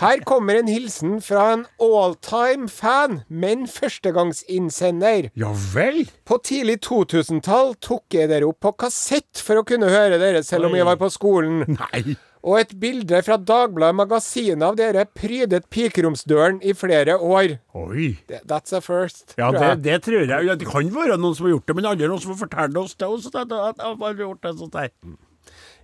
Her 0.01 0.21
kommer 0.25 0.57
en 0.57 0.69
hilsen 0.69 1.19
fra 1.21 1.53
en 1.53 1.67
all-time 1.83 2.69
fan, 2.69 3.21
men 3.29 3.67
førstegangsinnsender. 3.69 5.31
Ja 5.37 5.53
vel? 5.75 6.07
På 6.25 6.39
tidlig 6.41 6.79
2000-tall 6.87 7.75
tok 7.85 8.17
jeg 8.17 8.31
dere 8.33 8.49
opp 8.49 8.63
på 8.65 8.73
kassett 8.87 9.43
for 9.45 9.61
å 9.61 9.67
kunne 9.69 9.93
høre 9.93 10.19
dere 10.23 10.43
selv 10.47 10.71
om 10.71 10.77
jeg 10.77 10.89
var 10.89 10.97
på 11.01 11.11
skolen. 11.13 11.67
Nei. 11.69 12.17
Og 12.45 12.59
et 12.61 12.73
bilde 12.77 13.21
fra 13.25 13.39
Dagbladet 13.41 13.97
Magasinet 13.97 14.65
av 14.67 14.77
dere 14.77 15.07
prydet 15.17 15.65
pikeromsdøren 15.73 16.59
i 16.61 16.75
flere 16.77 17.17
år. 17.17 17.57
Oi. 17.81 18.11
That's 18.45 18.77
a 18.77 18.83
first. 18.85 19.33
Ja, 19.39 19.49
tror 19.49 19.71
det, 19.73 19.85
det 19.87 20.01
tror 20.05 20.27
jeg. 20.29 20.59
Det 20.61 20.69
kan 20.69 20.91
være 20.93 21.17
noen 21.17 21.39
som 21.39 21.49
har 21.49 21.55
gjort 21.57 21.71
det, 21.71 21.77
men 21.79 21.89
aldri 21.89 22.11
noen 22.11 22.21
som 22.21 22.35
har 22.35 22.43
fortalt 22.43 22.77
oss 22.83 22.99
det. 23.01 23.09
Også, 23.09 23.33
at, 23.41 23.55
at, 23.81 24.21
gjort 24.21 24.45
det 24.45 24.53
sånt 24.61 24.77
der. 24.77 24.93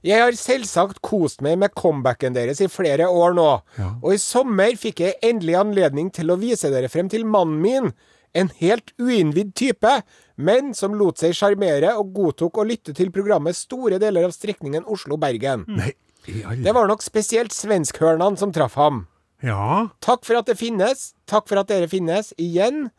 Jeg 0.04 0.20
har 0.20 0.36
selvsagt 0.36 1.00
kost 1.04 1.42
meg 1.44 1.58
med 1.60 1.72
comebacken 1.76 2.36
deres 2.36 2.60
i 2.64 2.68
flere 2.72 3.08
år 3.08 3.34
nå. 3.36 3.48
Og 4.02 4.14
i 4.14 4.20
sommer 4.20 4.76
fikk 4.80 5.00
jeg 5.04 5.18
endelig 5.24 5.56
anledning 5.60 6.12
til 6.12 6.32
å 6.32 6.38
vise 6.40 6.72
dere 6.72 6.92
frem 6.92 7.08
til 7.12 7.24
mannen 7.28 7.60
min. 7.64 7.92
En 8.36 8.52
helt 8.60 8.92
uinnvidd 9.00 9.56
type, 9.58 9.96
men 10.36 10.70
som 10.76 10.92
lot 10.94 11.18
seg 11.18 11.34
sjarmere 11.34 11.96
og 11.98 12.12
godtok 12.14 12.60
å 12.60 12.68
lytte 12.68 12.94
til 12.96 13.10
programmet 13.12 13.58
store 13.58 13.98
deler 14.00 14.28
av 14.28 14.36
strekningen 14.36 14.86
Oslo-Bergen. 14.88 15.66
Nei, 15.66 15.90
Det 16.26 16.74
var 16.76 16.90
nok 16.90 17.02
spesielt 17.04 17.54
svenskhørnene 17.54 18.40
som 18.40 18.52
traff 18.52 18.76
ham. 18.80 19.06
Ja. 19.44 19.88
Takk 20.04 20.26
for 20.28 20.40
at 20.40 20.50
det 20.50 20.58
finnes. 20.60 21.12
Takk 21.30 21.48
for 21.48 21.60
at 21.62 21.70
dere 21.70 21.88
finnes. 21.88 22.34
Igjen. 22.40 22.90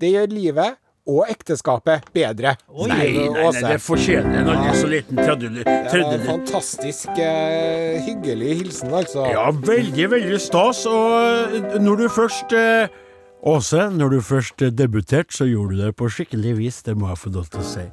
Det 0.00 0.12
gjør 0.12 0.34
livet 0.34 0.76
og 1.06 1.30
ekteskapet 1.30 2.08
bedre. 2.14 2.56
Nei, 2.66 3.12
nei, 3.14 3.28
nei, 3.30 3.62
det 3.62 3.78
fortjener 3.80 4.40
en 4.40 4.50
aldri 4.50 4.74
så 4.74 4.90
liten 4.90 5.20
tredjedel. 5.20 5.62
Det 5.62 6.02
var 6.02 6.14
en 6.16 6.26
fantastisk 6.26 7.12
uh, 7.14 7.96
hyggelig 8.02 8.56
hilsen, 8.60 8.90
altså. 8.90 9.24
Ja, 9.30 9.48
veldig, 9.54 10.10
veldig 10.16 10.40
stas. 10.42 10.82
Og 10.90 11.80
når 11.80 12.04
du 12.04 12.08
først 12.20 12.56
uh 12.56 13.02
Åse, 13.46 13.78
når 13.94 14.08
du 14.08 14.20
først 14.24 14.62
eh, 14.64 14.72
debuterte, 14.74 15.30
så 15.36 15.44
gjorde 15.46 15.76
du 15.76 15.82
det 15.84 15.92
på 15.94 16.08
skikkelig 16.10 16.56
vis, 16.58 16.80
det 16.82 16.96
må 16.98 17.12
jeg 17.12 17.18
få 17.20 17.30
lov 17.30 17.44
til 17.52 17.60
å 17.60 17.66
si. 17.68 17.84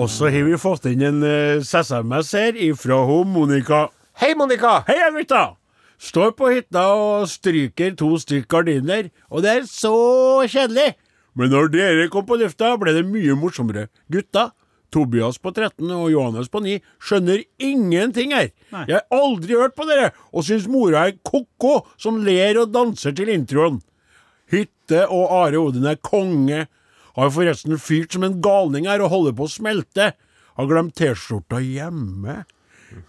Og 0.00 0.06
så 0.08 0.30
har 0.32 0.46
vi 0.46 0.56
fått 0.56 0.86
inn 0.88 1.02
en 1.04 1.18
SMS 1.60 2.30
her 2.38 2.56
ifra 2.56 3.02
hun 3.04 3.34
Monica. 3.34 3.88
Hei, 4.20 4.34
Monica! 4.36 4.82
Hei, 4.86 4.98
gutta! 5.14 5.56
Står 6.02 6.34
på 6.36 6.50
hytta 6.52 6.82
og 6.92 7.28
stryker 7.30 7.94
to 7.96 8.10
stykk 8.20 8.48
gardiner, 8.50 9.08
og 9.30 9.44
det 9.44 9.52
er 9.52 9.68
så 9.70 9.92
kjedelig. 10.50 10.92
Men 11.38 11.52
når 11.54 11.70
dere 11.72 12.08
kom 12.12 12.26
på 12.28 12.36
lufta, 12.40 12.74
ble 12.76 12.92
det 12.96 13.06
mye 13.08 13.36
morsommere. 13.38 13.86
Gutta, 14.12 14.50
Tobias 14.92 15.38
på 15.40 15.54
13 15.54 15.88
og 15.96 16.10
Johannes 16.12 16.50
på 16.52 16.60
9, 16.60 16.76
skjønner 17.00 17.40
ingenting 17.62 18.34
her. 18.36 18.50
Jeg 18.84 18.98
har 18.98 19.06
aldri 19.16 19.56
hørt 19.56 19.78
på 19.78 19.86
dere, 19.88 20.10
og 20.28 20.44
syns 20.44 20.68
mora 20.68 21.06
er 21.08 21.16
ko-ko 21.24 21.78
som 21.96 22.20
ler 22.26 22.60
og 22.60 22.74
danser 22.74 23.16
til 23.16 23.32
introen. 23.32 23.80
Hytte 24.52 25.06
og 25.08 25.32
Are 25.38 25.62
Odin 25.62 25.88
er 25.88 26.00
konge. 26.04 26.66
Har 27.16 27.32
forresten 27.32 27.80
fyrt 27.80 28.12
som 28.12 28.26
en 28.28 28.42
galning 28.44 28.90
her 28.90 29.00
og 29.04 29.14
holder 29.14 29.38
på 29.38 29.48
å 29.48 29.54
smelte. 29.54 30.12
Har 30.58 30.68
glemt 30.68 30.98
T-skjorta 31.00 31.62
hjemme. 31.64 32.42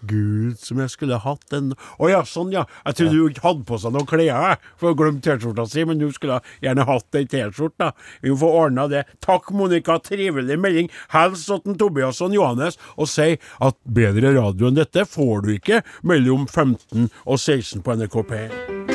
Gud, 0.08 0.56
som 0.60 0.80
jeg 0.82 0.92
skulle 0.92 1.18
hatt 1.22 1.56
en 1.56 1.72
Å 1.74 2.10
ja, 2.10 2.22
sånn 2.28 2.52
ja. 2.54 2.64
Jeg 2.84 2.98
trodde 2.98 3.14
du 3.14 3.28
ikke 3.28 3.44
hadde 3.46 3.66
på 3.68 3.78
seg 3.80 3.94
noen 3.94 4.08
klær, 4.08 4.24
jeg, 4.24 4.60
for 4.80 4.92
å 4.92 4.98
glemme 4.98 5.22
T-skjorta 5.24 5.66
si, 5.70 5.84
men 5.88 6.00
du 6.00 6.08
skulle 6.14 6.40
gjerne 6.64 6.86
hatt 6.88 7.18
ei 7.18 7.28
T-skjorte. 7.30 7.90
Vi 8.22 8.32
må 8.32 8.38
få 8.40 8.50
ordna 8.64 8.86
det. 8.90 9.04
Takk, 9.24 9.50
Monica. 9.54 9.98
Trivelig 10.04 10.58
melding. 10.60 10.90
Hils 11.14 11.46
til 11.48 11.78
Tobias 11.80 12.22
og 12.24 12.34
Johannes, 12.34 12.78
og 12.96 13.10
si 13.10 13.34
at 13.36 13.78
bedre 13.84 14.34
radio 14.36 14.70
enn 14.70 14.78
dette 14.78 15.06
får 15.08 15.44
du 15.46 15.54
ikke 15.56 15.82
mellom 16.06 16.48
15 16.48 17.10
og 17.24 17.38
16 17.38 17.84
på 17.84 17.98
NRK 18.00 18.20
P1. 18.30 18.94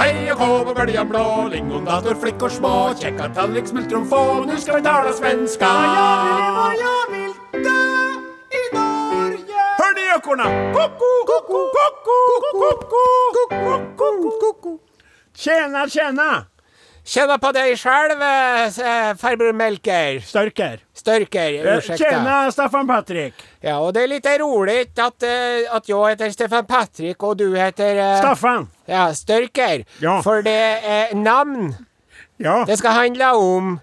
Hei 0.00 0.30
og 0.32 0.40
hå 0.40 0.50
på 0.64 0.74
bøljan 0.78 1.08
blå, 1.10 1.24
lingondator, 1.52 2.16
flickor 2.22 2.52
små, 2.54 2.74
kjekka 3.00 3.28
tallrik, 3.36 3.68
smultron 3.68 4.06
få, 4.08 4.22
nu 4.48 4.56
skal 4.56 4.80
vi 4.80 4.86
tala 4.86 5.12
svenska. 5.12 5.68
Ja, 5.68 6.70
ja, 6.80 6.94
dö 7.09 7.09
ekorna! 10.30 10.72
Koko, 10.72 11.10
koko, 11.26 11.58
koko, 13.98 14.38
koko. 14.40 14.78
Tjena, 15.34 15.86
tjena! 15.88 16.46
Kjenner 17.10 17.38
på 17.40 17.50
deg 17.56 17.72
sjøl, 17.80 18.12
farbror 19.18 19.54
Melker. 19.56 20.20
Størker. 20.22 20.82
Størker, 20.94 21.56
unnskyld. 21.56 21.96
ursäkta. 21.96 22.10
Tjena, 22.10 22.34
Staffan 22.52 22.86
Patrick. 22.86 23.34
Ja, 23.64 23.78
og 23.80 23.94
det 23.96 24.02
er 24.04 24.10
litt 24.12 24.28
rolig 24.42 24.82
at, 25.00 25.24
at 25.24 25.88
jeg 25.88 25.96
heter 26.12 26.30
Stefan 26.34 26.66
Patrick, 26.68 27.22
og 27.24 27.38
du 27.40 27.48
heter 27.56 27.96
eh, 27.98 28.18
Staffan. 28.20 28.68
ja, 28.86 29.08
Størker. 29.16 29.86
Ja. 30.04 30.20
For 30.22 30.42
det 30.46 30.58
er 30.84 31.14
namn 31.16 31.72
Ja. 32.40 32.64
det 32.64 32.78
skal 32.78 32.90
handle 32.96 33.32
om 33.36 33.80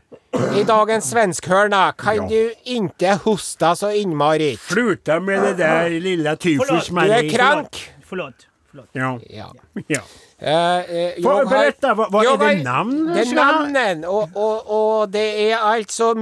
i 0.55 0.63
dagens 0.63 1.09
svenskhörna. 1.09 1.91
Kan 1.91 2.15
Ja. 2.15 2.27
du 2.29 2.53
inte 2.63 3.19
hosta 3.23 3.75
så 3.75 3.91
innmari. 3.91 4.57
Sluta 4.57 5.19
med 5.19 5.41
det 5.43 5.53
där 5.53 5.89
lilla 5.89 6.29
Du 6.29 6.33
är 6.33 6.35
tyfusmarin. 6.35 7.29
krank. 7.31 7.91
Förlåt. 8.05 8.47
Förlåt. 8.69 8.89
Ja. 8.91 9.19
Ja. 9.29 9.53
ja. 9.87 10.01
Eh, 10.41 10.77
eh, 10.77 11.13
jag 11.17 11.49
berätta, 11.49 11.95
hva 11.97 12.19
er 12.21 12.25
jag 12.27 12.39
det 12.39 12.63
navn? 12.63 12.97
Det 13.09 13.23
er 13.23 13.31
navnet, 13.33 14.03
og, 14.05 14.35
og, 14.35 14.35
och, 14.35 14.67
och, 14.69 14.99
och 15.01 15.09
det 15.09 15.51
er 15.51 15.57
altså 15.57 16.13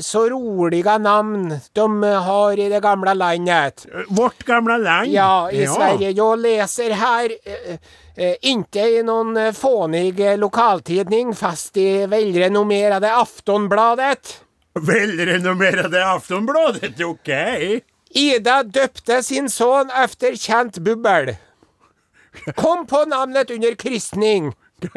så 0.00 0.28
rolige 0.28 0.98
navn 0.98 1.58
de 1.72 2.02
har 2.02 2.58
i 2.58 2.68
det 2.68 2.80
gamle 2.80 3.14
landet. 3.14 3.86
Vårt 4.08 4.44
gamle 4.44 4.78
land? 4.78 5.12
Ja, 5.12 5.50
i 5.50 5.66
Sverige. 5.66 6.08
Jeg 6.08 6.38
leser 6.38 6.94
her 6.94 7.28
eh, 7.44 7.76
eh, 8.16 8.88
i 8.88 9.02
någon 9.02 9.36
eh, 9.36 9.52
fånig 9.52 10.20
eh, 10.20 10.38
lokaltidning, 10.38 11.34
fast 11.34 11.76
i 11.76 12.06
välrenommerade 12.06 13.12
Aftonbladet. 13.12 14.40
Välrenommerade 14.72 16.06
Aftonbladet, 16.06 17.00
ok. 17.04 17.28
Ida 18.10 18.62
døpte 18.62 19.22
sin 19.22 19.50
sønn 19.50 19.90
efter 19.90 20.34
kjent 20.34 20.78
bubbel. 20.78 21.34
Kom 22.56 22.86
på 22.86 23.04
namnet 23.10 23.50
under 23.50 23.74
kristning. 23.74 24.52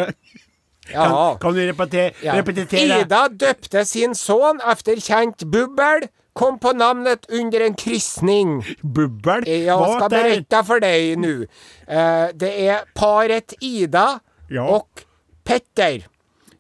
Ja. 0.91 1.37
Kan, 1.41 1.53
du 1.55 1.61
repetere, 1.63 2.11
Ja. 2.21 2.33
repetera? 2.35 2.97
Ida 2.99 3.27
døpte 3.29 3.85
sin 3.87 4.11
sønn 4.15 4.59
efter 4.71 4.99
kjent 4.99 5.45
bubbel. 5.47 6.09
Kom 6.35 6.57
på 6.59 6.73
namnet 6.75 7.23
under 7.31 7.61
en 7.63 7.75
kristning. 7.79 8.57
Bubbel? 8.81 9.45
Hva 9.47 9.77
Vad 9.79 9.93
skal 9.95 10.09
berette 10.11 10.63
for 10.67 10.83
deg 10.83 11.13
nå. 11.21 11.45
Eh, 11.87 12.27
det 12.35 12.51
er 12.67 12.83
paret 12.97 13.53
Ida 13.61 14.19
Ja. 14.51 14.65
og 14.65 15.05
Petter 15.45 16.03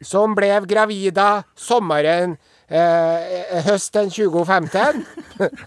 som 0.03 0.35
ble 0.35 0.53
gravida 0.67 1.43
sommaren 1.55 2.37
eh, 2.67 3.63
hösten 3.63 4.09
2015. 4.09 4.81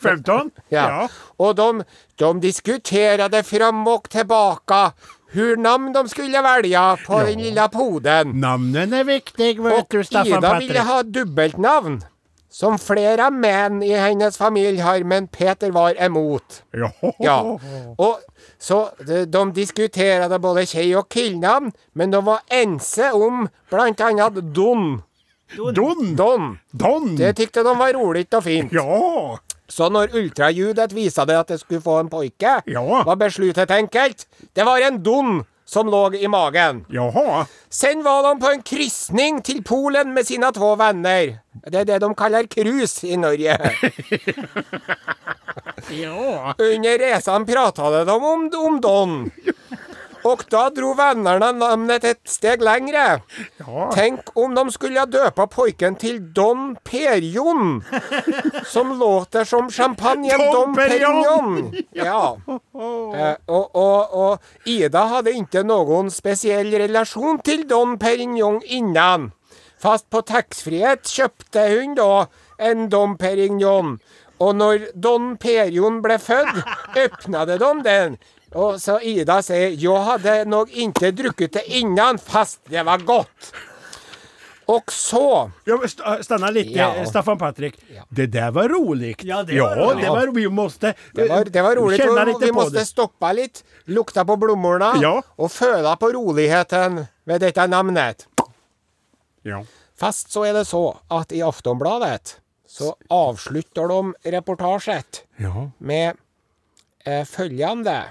15? 0.02 0.50
Ja. 0.68 1.08
Och 1.36 1.54
de, 1.54 1.84
de 2.14 2.40
diskuterade 2.40 3.42
fram 3.42 3.86
och 3.86 4.10
tillbaka 4.10 4.92
hur 5.30 5.56
namn 5.56 5.92
de 5.92 6.08
skulle 6.08 6.42
välja 6.42 6.98
på 7.06 7.18
den 7.20 7.42
lilla 7.42 7.68
poden. 7.68 8.40
Namnen 8.40 8.92
är 8.92 9.04
viktig, 9.04 9.60
vet 9.62 9.80
Och 9.80 9.86
du, 9.90 10.04
Staffan 10.04 10.26
Ida 10.26 10.40
Patrik. 10.40 10.70
ville 10.70 10.80
ha 10.80 11.02
dubbeltnamn. 11.02 12.04
Som 12.50 12.78
flera 12.78 13.30
män 13.30 13.82
i 13.82 13.94
hennes 13.94 14.36
familj 14.38 14.78
har, 14.80 15.04
men 15.04 15.28
Peter 15.28 15.70
var 15.70 16.02
emot. 16.02 16.62
Ja. 16.70 16.92
Ja. 17.18 17.60
Och 17.98 18.20
så 18.58 18.88
de, 19.06 19.24
de 19.24 19.52
diskuterade 19.52 20.38
både 20.38 20.66
tjej 20.66 20.96
och 20.96 21.08
killnamn, 21.08 21.72
men 21.92 22.10
de 22.10 22.24
var 22.24 22.40
ense 22.48 23.12
om 23.12 23.48
bland 23.70 24.00
annat 24.00 24.34
Don. 24.34 25.02
Don! 25.54 26.16
Don. 26.16 26.58
Don! 26.70 27.16
Det 27.16 27.32
tykte 27.36 27.62
de 27.62 27.78
var 27.78 27.92
roligt 27.92 28.34
og 28.34 28.44
fint. 28.44 28.72
Ja! 28.72 29.38
Så 29.68 29.88
när 29.88 30.16
ultraljudet 30.16 30.90
det 31.26 31.38
at 31.38 31.48
det 31.48 31.58
skulle 31.58 31.80
få 31.80 31.98
en 31.98 32.08
pojke, 32.08 32.62
Ja. 32.66 33.02
var 33.02 33.16
beslutet 33.16 33.70
enkelt. 33.70 34.26
Det 34.54 34.64
var 34.64 34.78
en 34.78 35.02
Don 35.02 35.44
som 35.64 35.86
lå 35.86 36.14
i 36.14 36.28
magen. 36.28 36.84
Jaha. 36.88 37.46
Sen 37.70 38.02
var 38.02 38.22
de 38.22 38.40
på 38.40 38.50
en 38.50 38.62
kryssning 38.62 39.42
til 39.42 39.62
Polen 39.62 40.14
med 40.14 40.26
sine 40.26 40.52
två 40.52 40.76
venner. 40.76 41.38
Det 41.66 41.80
er 41.80 41.84
det 41.84 41.98
de 42.00 42.14
kaller 42.14 42.46
cruise 42.46 43.06
i 43.06 43.16
Norge. 43.16 43.58
Ja. 45.90 46.54
Under 46.58 46.98
resan 46.98 47.46
pratade 47.46 48.04
de 48.04 48.10
om, 48.24 48.50
om 48.66 48.80
Don. 48.80 49.30
Och 50.26 50.44
da 50.50 50.70
dro 50.74 50.88
vennerne 50.98 51.52
namnet 51.54 52.04
et 52.04 52.18
steg 52.26 52.62
lengre. 52.64 53.20
Ja. 53.60 53.84
Tenk 53.94 54.32
om 54.34 54.56
de 54.56 54.64
skulle 54.74 55.04
døpe 55.06 55.46
pojken 55.52 55.94
til 56.02 56.18
Don 56.34 56.72
Perignon. 56.82 57.84
Som 58.66 58.96
låter 58.98 59.44
som 59.44 59.70
champagnen 59.70 60.38
Don, 60.38 60.52
Don 60.54 60.74
Perignon. 60.74 61.72
Ja. 61.94 62.36
Eh, 62.48 63.36
og, 63.46 63.76
og, 63.76 64.14
og, 64.14 64.38
Ida 64.66 65.06
hadde 65.14 65.36
ikke 65.38 65.62
noen 65.62 66.10
spesiell 66.10 66.74
relasjon 66.74 67.38
til 67.46 67.62
Don 67.70 67.94
Perignon 67.98 68.58
innan. 68.66 69.30
Fast 69.78 70.10
på 70.10 70.24
taxfrihet 70.26 71.06
kjøpte 71.06 71.70
hun 71.70 71.94
da 71.94 72.26
en 72.58 72.88
Don 72.90 73.14
Perignon. 73.20 74.00
Og 74.42 74.56
når 74.58 74.90
Don 74.92 75.36
Perignon 75.40 76.02
ble 76.02 76.18
född 76.18 76.64
öppnade 76.98 77.58
de 77.62 77.76
den. 77.86 78.18
Och 78.54 78.82
så 78.82 79.00
Ida 79.00 79.42
sier 79.42 79.70
'Jeg 79.70 80.04
hadde 80.04 80.44
nok 80.44 80.68
ikke 80.70 81.10
drukket 81.12 81.52
det 81.52 81.64
innan 81.68 82.18
fast 82.18 82.60
det 82.70 82.82
var 82.86 82.98
godt'. 82.98 83.52
Og 84.68 84.82
så 84.92 85.50
Ja, 85.66 85.76
stanna 86.22 86.50
litt, 86.50 86.70
Ja. 86.76 87.04
Staffan 87.04 87.38
Patrik. 87.38 87.74
Ja. 87.94 88.02
Det 88.10 88.26
der 88.32 88.50
var 88.50 88.68
rolig. 88.68 89.14
Ja, 89.24 89.42
det 89.42 89.60
var 89.60 89.76
roligt. 89.76 90.00
det 90.04 90.08
var 90.10 90.32
Vi 90.34 90.48
måste 90.48 90.94
Det 91.14 91.28
var, 91.28 91.44
det 91.44 91.62
var 91.62 92.26
lite 92.26 92.46
vi 92.46 92.52
måste 92.52 92.78
det. 92.78 92.86
stoppa 92.86 93.32
lite, 93.32 93.62
lukta 93.86 94.24
på 94.24 94.36
blomstene 94.36 95.02
Ja. 95.02 95.22
og 95.38 95.50
föda 95.52 95.96
på 95.96 96.12
roligheten 96.12 97.06
med 97.24 97.40
dette 97.40 97.66
namnet. 97.66 98.26
Ja. 99.44 99.62
Fast 99.96 100.30
så 100.32 100.44
er 100.44 100.52
det 100.52 100.66
så 100.66 100.96
at 101.10 101.32
i 101.32 101.40
Aftonbladet 101.42 102.36
så 102.68 102.94
avslutter 103.10 103.88
de 103.88 104.14
reportaget 104.24 105.22
Ja. 105.38 105.70
med 105.78 106.16
eh, 107.06 107.24
följande, 107.24 108.02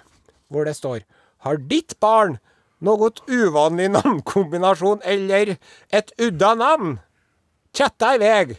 hvor 0.52 0.66
det 0.66 0.76
står 0.78 1.04
Har 1.46 1.58
ditt 1.58 1.96
barn 2.00 2.38
noe 2.82 3.10
uvanlig 3.28 3.90
navnkombinasjon 3.94 5.02
eller 5.04 5.56
et 5.92 6.12
udda 6.22 6.54
namn? 6.60 7.00
Chatta 7.76 8.18
veg. 8.22 8.56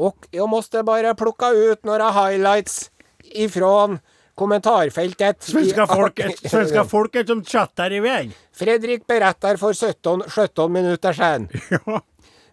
Og 0.00 0.26
jeg 0.32 0.46
måtte 0.48 0.82
bare 0.86 1.14
plukke 1.14 1.50
ut 1.56 1.84
noen 1.84 2.04
highlights 2.16 2.90
ifrån 3.36 3.98
kommentarfeltet. 4.40 5.36
i- 5.48 5.52
Svenska 5.52 5.86
folket, 5.86 6.38
svenska 6.50 6.84
folket 6.88 7.26
som 7.28 7.42
chatter 7.44 7.92
i 7.92 8.00
vei. 8.00 8.30
Fredrik 8.56 9.06
beretter 9.06 9.56
for 9.60 9.72
17, 9.76 10.22
17 10.28 10.72
minutter 10.72 11.12
siden. 11.12 11.48
Ja. 11.86 12.00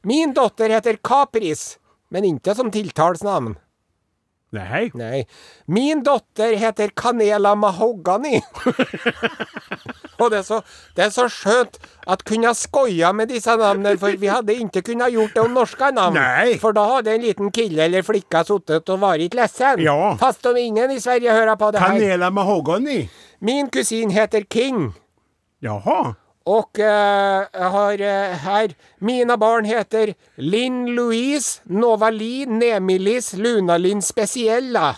Min 0.08 0.32
dotter 0.34 0.70
heter 0.70 0.96
Capris, 1.04 1.78
men 2.10 2.24
ikke 2.24 2.54
som 2.56 2.70
tilltalsnamn. 2.72 3.58
Nej. 4.50 4.92
Nei. 4.94 5.26
Min 5.66 6.04
dotter 6.04 6.56
heter 6.56 6.88
Canela 6.96 7.56
Mahogany. 7.56 8.40
og 10.20 10.32
det 10.32 10.40
er, 10.40 10.46
så, 10.48 10.62
det 10.96 11.04
er, 11.04 11.10
så 11.12 11.28
skjønt 11.32 11.80
at 12.08 12.24
kunne 12.28 12.54
skoja 12.56 13.12
med 13.14 13.28
disse 13.34 13.56
navnene, 13.60 13.98
for 14.00 14.16
vi 14.16 14.30
hadde 14.32 14.56
ikke 14.56 14.86
kunnet 14.88 15.12
gjort 15.12 15.36
det 15.36 15.44
om 15.44 15.58
norske 15.58 15.92
navn. 15.92 16.16
Nei. 16.16 16.56
For 16.62 16.76
da 16.78 16.86
hadde 16.94 17.18
en 17.18 17.26
liten 17.28 17.52
kille 17.56 17.90
eller 17.90 18.08
flicka 18.08 18.46
sittet 18.48 18.88
og 18.94 19.02
vært 19.04 19.36
ledsen. 19.36 19.84
Ja. 19.84 20.14
Fast 20.22 20.48
om 20.48 20.58
ingen 20.58 20.96
i 20.96 21.02
Sverige 21.04 21.36
hører 21.36 21.60
på 21.60 21.74
det 21.76 21.84
her. 21.84 21.98
Canela 21.98 22.32
Mahogany. 22.32 23.02
Min 23.44 23.68
kusin 23.74 24.16
heter 24.16 24.48
King. 24.48 24.94
Jaha. 25.62 26.16
Och 26.48 26.80
eh, 26.80 27.44
jeg 27.54 27.70
har 27.74 28.02
eh, 28.02 28.36
her 28.46 28.74
mina 29.04 29.36
barn 29.38 29.66
heter 29.68 30.14
Linn 30.40 30.86
Louise, 30.96 31.60
Novali, 31.66 32.46
Nemilis, 32.48 33.34
Lunalin 33.36 34.02
Spesiella. 34.02 34.94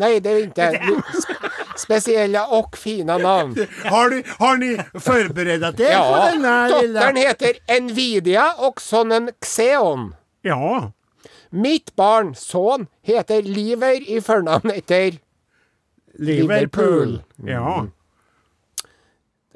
Nei, 0.00 0.16
det 0.22 0.30
er 0.32 0.40
ikke 0.48 0.66
Lu- 0.88 0.96
og 0.98 1.78
Speciella 1.78 2.46
och 2.46 2.76
fina 2.76 3.18
namn. 3.18 3.54
Har, 3.84 4.10
du, 4.10 4.22
har 4.38 4.56
ni 4.56 4.76
förberett 5.00 5.80
er 5.80 5.92
Ja, 5.92 6.02
på 6.10 6.16
denna 6.32 6.68
dottern 6.68 7.14
lilla... 7.14 7.28
heter 7.28 7.80
Nvidia 7.80 8.48
og 8.58 8.80
sønnen 8.82 9.30
Xeon. 9.44 10.14
Ja. 10.42 10.90
Mitt 11.50 11.94
barn, 11.96 12.34
sønn, 12.34 12.88
heter 13.06 13.42
Liver 13.42 14.02
i 14.02 14.20
fornavn 14.20 14.70
etter 14.74 15.18
Liverpool. 16.18 17.16
Liverpool. 17.16 17.22
Ja. 17.46 17.86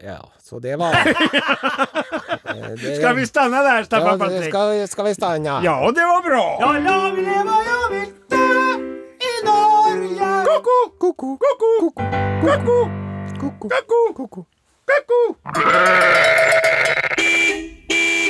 Ja, 0.03 0.19
så 0.55 0.59
det 0.63 0.77
var... 0.79 0.95
Eh, 2.55 2.69
det- 2.79 2.97
Skal 3.01 3.17
vi 3.17 3.27
stanna 3.27 3.63
der, 3.63 3.77
ja, 3.77 3.85
Staffan 3.85 4.19
Patrik? 4.19 4.45
ska, 4.49 4.87
ska 4.87 5.03
vi 5.03 5.15
stanna? 5.15 5.61
Ja, 5.65 5.91
det 5.95 6.05
var 6.07 6.23
bra. 6.23 6.59
Ja, 6.61 6.75
jag 6.79 7.15
vill 7.15 7.25
leva, 7.25 7.55
jag 7.73 7.91
vill 7.91 8.11
dö 8.31 8.37
i 9.29 9.33
Norge. 9.47 10.45
Koko, 10.47 10.77
koko, 10.99 11.39
koko, 11.43 11.91
koko, 12.45 12.79
Koko. 13.41 13.69
koko, 13.69 14.13
koko, 14.15 14.45
koko. 14.87 15.21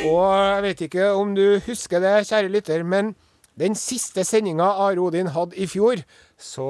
Og 0.09 0.54
jeg 0.54 0.62
vet 0.62 0.81
ikke 0.88 1.11
om 1.16 1.35
du 1.37 1.45
husker 1.66 2.00
det, 2.02 2.14
kjære 2.28 2.49
lytter, 2.52 2.83
men 2.85 3.14
den 3.61 3.75
siste 3.78 4.25
sendinga 4.25 4.66
Are 4.87 5.00
Odin 5.00 5.31
hadde 5.35 5.57
i 5.61 5.66
fjor, 5.71 6.00
så 6.40 6.69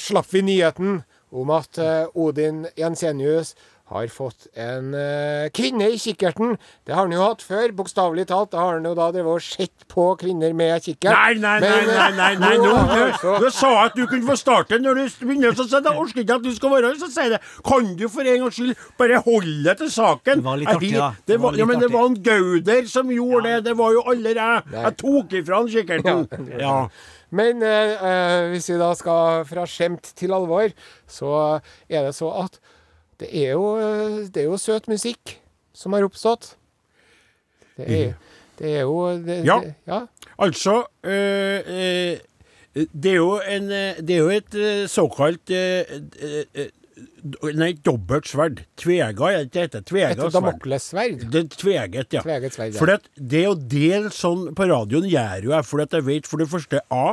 slapp 0.00 0.28
vi 0.34 0.42
nyheten 0.46 1.02
om 1.32 1.50
at 1.56 1.78
eh, 1.80 2.04
Odin 2.14 2.66
Jensenius 2.78 3.54
har 3.92 4.06
fått 4.08 4.46
en 4.56 4.94
eh, 4.96 5.48
kvinne 5.54 5.88
i 5.92 5.98
kikkerten. 6.00 6.54
Det 6.86 6.94
har 6.94 7.04
han 7.04 7.12
jo 7.14 7.22
hatt 7.24 7.42
før, 7.44 7.72
bokstavelig 7.76 8.24
talt. 8.30 8.52
Da 8.54 8.62
har 8.62 8.78
han 8.78 8.86
jo 8.88 8.94
da 8.96 9.08
drevet 9.12 9.36
og 9.36 9.44
sett 9.44 9.86
på 9.92 10.06
kvinner 10.20 10.54
med 10.56 10.84
kikkert. 10.84 11.12
Nei, 11.12 11.34
nei, 11.40 11.58
nei, 11.60 11.82
nei, 11.90 12.08
nei, 12.16 12.30
nei, 12.40 12.52
nå 12.62 12.68
nå, 12.70 12.74
har 12.78 13.02
nå, 13.02 13.08
altså- 13.10 13.52
sa 13.52 13.72
jeg 13.74 13.90
at 13.90 13.98
du 13.98 14.04
kunne 14.06 14.28
få 14.30 14.38
starte 14.40 14.80
når 14.80 15.00
du 15.00 15.26
begynner, 15.26 15.56
så 15.58 15.66
sier 15.68 15.82
jeg, 15.84 15.98
orker 16.04 16.24
ikke 16.24 16.38
at 16.40 16.46
du 16.46 16.52
skal 16.56 16.74
være 16.76 16.92
her, 16.92 17.00
så 17.02 17.10
sier 17.12 17.28
jeg 17.28 17.34
det. 17.36 17.42
Kan 17.68 17.92
du 17.98 18.06
for 18.12 18.32
en 18.32 18.44
gangs 18.46 18.60
skyld 18.60 18.86
bare 19.00 19.22
holde 19.26 19.56
deg 19.68 19.82
til 19.82 19.92
saken? 19.98 20.40
Det 20.40 20.48
var 20.48 20.62
litt 20.62 20.74
artig, 20.74 20.92
da. 20.96 21.10
Det 21.28 21.40
var 21.42 21.58
ja, 21.60 21.68
men 21.68 21.82
det 21.82 21.90
var 21.92 22.08
en 22.08 22.20
Gauder 22.22 22.86
som 22.90 23.10
gjorde 23.12 23.48
det, 23.48 23.64
det 23.68 23.74
var 23.78 23.96
jo 23.96 24.04
aldri 24.12 24.36
jeg. 24.38 24.62
Jeg 24.72 24.96
tok 25.02 25.36
ifra 25.42 25.60
han 25.60 25.72
kikkerten. 25.72 26.48
Ja. 26.60 26.76
Men 27.32 27.62
eh, 27.64 27.94
eh, 27.96 28.50
hvis 28.52 28.68
vi 28.68 28.76
da 28.80 28.90
skal 28.96 29.46
fra 29.48 29.64
skjemt 29.68 30.12
til 30.18 30.34
alvor, 30.36 30.72
så 31.08 31.32
er 31.88 32.08
det 32.08 32.12
så 32.16 32.28
at 32.44 32.60
det 33.22 33.30
er 33.32 33.54
jo, 33.54 33.66
eh, 33.80 34.18
det 34.32 34.42
er 34.42 34.50
jo 34.50 34.58
søt 34.60 34.88
musikk 34.90 35.36
som 35.76 35.94
har 35.96 36.04
oppstått. 36.06 36.52
Det 37.78 37.86
er, 37.88 38.12
det 38.58 38.74
er 38.76 38.84
jo 38.84 38.98
det, 39.24 39.38
Ja. 39.46 39.60
Ja. 39.88 40.00
Altså 40.38 40.82
øh, 41.04 41.60
øh, 41.66 42.18
Det 42.92 43.10
er 43.10 43.16
jo 43.16 43.40
en 43.48 43.68
Det 44.00 44.10
er 44.10 44.18
jo 44.18 44.28
et 44.30 44.90
såkalt 44.90 45.50
øh, 45.50 46.68
Nei, 47.54 47.72
dobbelt 47.86 48.26
sverd. 48.26 48.64
Tvega, 48.80 49.28
er 49.30 49.44
det 49.46 49.60
heter? 49.68 49.82
Tvega 49.86 50.10
Et 50.10 50.18
sverd. 50.18 50.32
damoklessverd. 50.34 51.20
Det 51.30 51.42
tveget, 51.54 52.16
ja. 52.16 52.22
Tveget 52.24 52.56
sverd, 52.56 52.74
ja. 52.74 52.80
For 52.80 52.90
det 53.14 53.42
å 53.46 53.54
dele 53.54 54.10
sånn 54.10 54.48
på 54.58 54.66
radioen 54.66 55.06
gjør 55.06 55.46
jo 55.46 55.52
jeg 55.54 55.68
fordi 55.68 55.86
at 55.86 55.96
jeg 55.98 56.06
vet 56.08 56.26
for 56.26 56.42
det 56.42 56.48
første 56.50 56.80
A, 56.90 57.04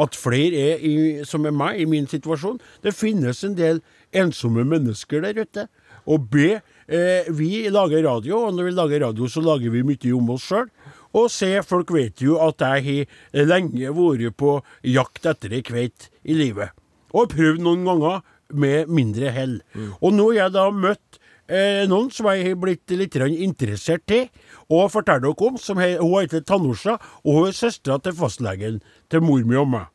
at 0.00 0.16
flere 0.16 0.62
er 0.72 0.80
i, 0.88 0.94
som 1.28 1.44
er 1.44 1.52
meg 1.52 1.82
i 1.82 1.88
min 1.90 2.08
situasjon. 2.08 2.56
Det 2.82 2.94
finnes 2.96 3.44
en 3.44 3.58
del 3.58 3.82
ensomme 4.16 4.64
mennesker 4.64 5.20
der 5.26 5.42
ute. 5.44 5.66
Og 6.08 6.30
B, 6.32 6.54
eh, 6.88 7.28
vi 7.28 7.68
lager 7.68 8.06
radio, 8.08 8.46
og 8.46 8.54
når 8.56 8.70
vi 8.70 8.76
lager 8.78 9.04
radio, 9.04 9.28
så 9.28 9.44
lager 9.44 9.70
vi 9.74 9.84
mye 9.84 10.14
om 10.16 10.30
oss 10.30 10.48
sjøl. 10.48 10.70
Og 11.12 11.28
C, 11.32 11.60
folk 11.64 11.90
vet 11.92 12.20
jo 12.24 12.38
at 12.40 12.56
jeg 12.64 13.06
har 13.34 13.44
lenge 13.44 13.92
vært 13.92 14.36
på 14.40 14.62
jakt 14.84 15.26
etter 15.28 15.52
ei 15.52 15.60
kveit 15.62 16.08
i 16.24 16.32
livet. 16.36 16.72
Og 17.12 17.28
prøvd 17.32 17.60
noen 17.64 17.84
ganger 17.84 18.22
med 18.52 18.88
mindre 18.88 19.32
hell. 19.34 19.58
Og 20.00 20.14
nå 20.14 20.30
har 20.32 20.44
jeg 20.44 20.56
da 20.56 20.68
møtt 20.72 21.20
eh, 21.48 21.84
noen 21.90 22.10
som 22.14 22.28
jeg 22.32 22.46
har 22.46 22.58
blitt 22.60 22.96
litt 22.96 23.16
interessert 23.16 24.06
til, 24.06 24.28
og 24.68 24.90
forteller 24.92 25.28
dere 25.28 25.48
om. 25.48 25.58
Som 25.60 25.80
he, 25.82 25.96
hun 26.00 26.20
heter 26.20 26.44
Tanusha, 26.44 26.98
og 27.24 27.38
hun 27.38 27.48
er 27.48 27.56
søstera 27.56 27.98
til 28.02 28.16
fastlegen 28.16 28.82
til 29.10 29.24
mor 29.24 29.44
mi 29.44 29.56
og 29.56 29.68
meg. 29.68 29.88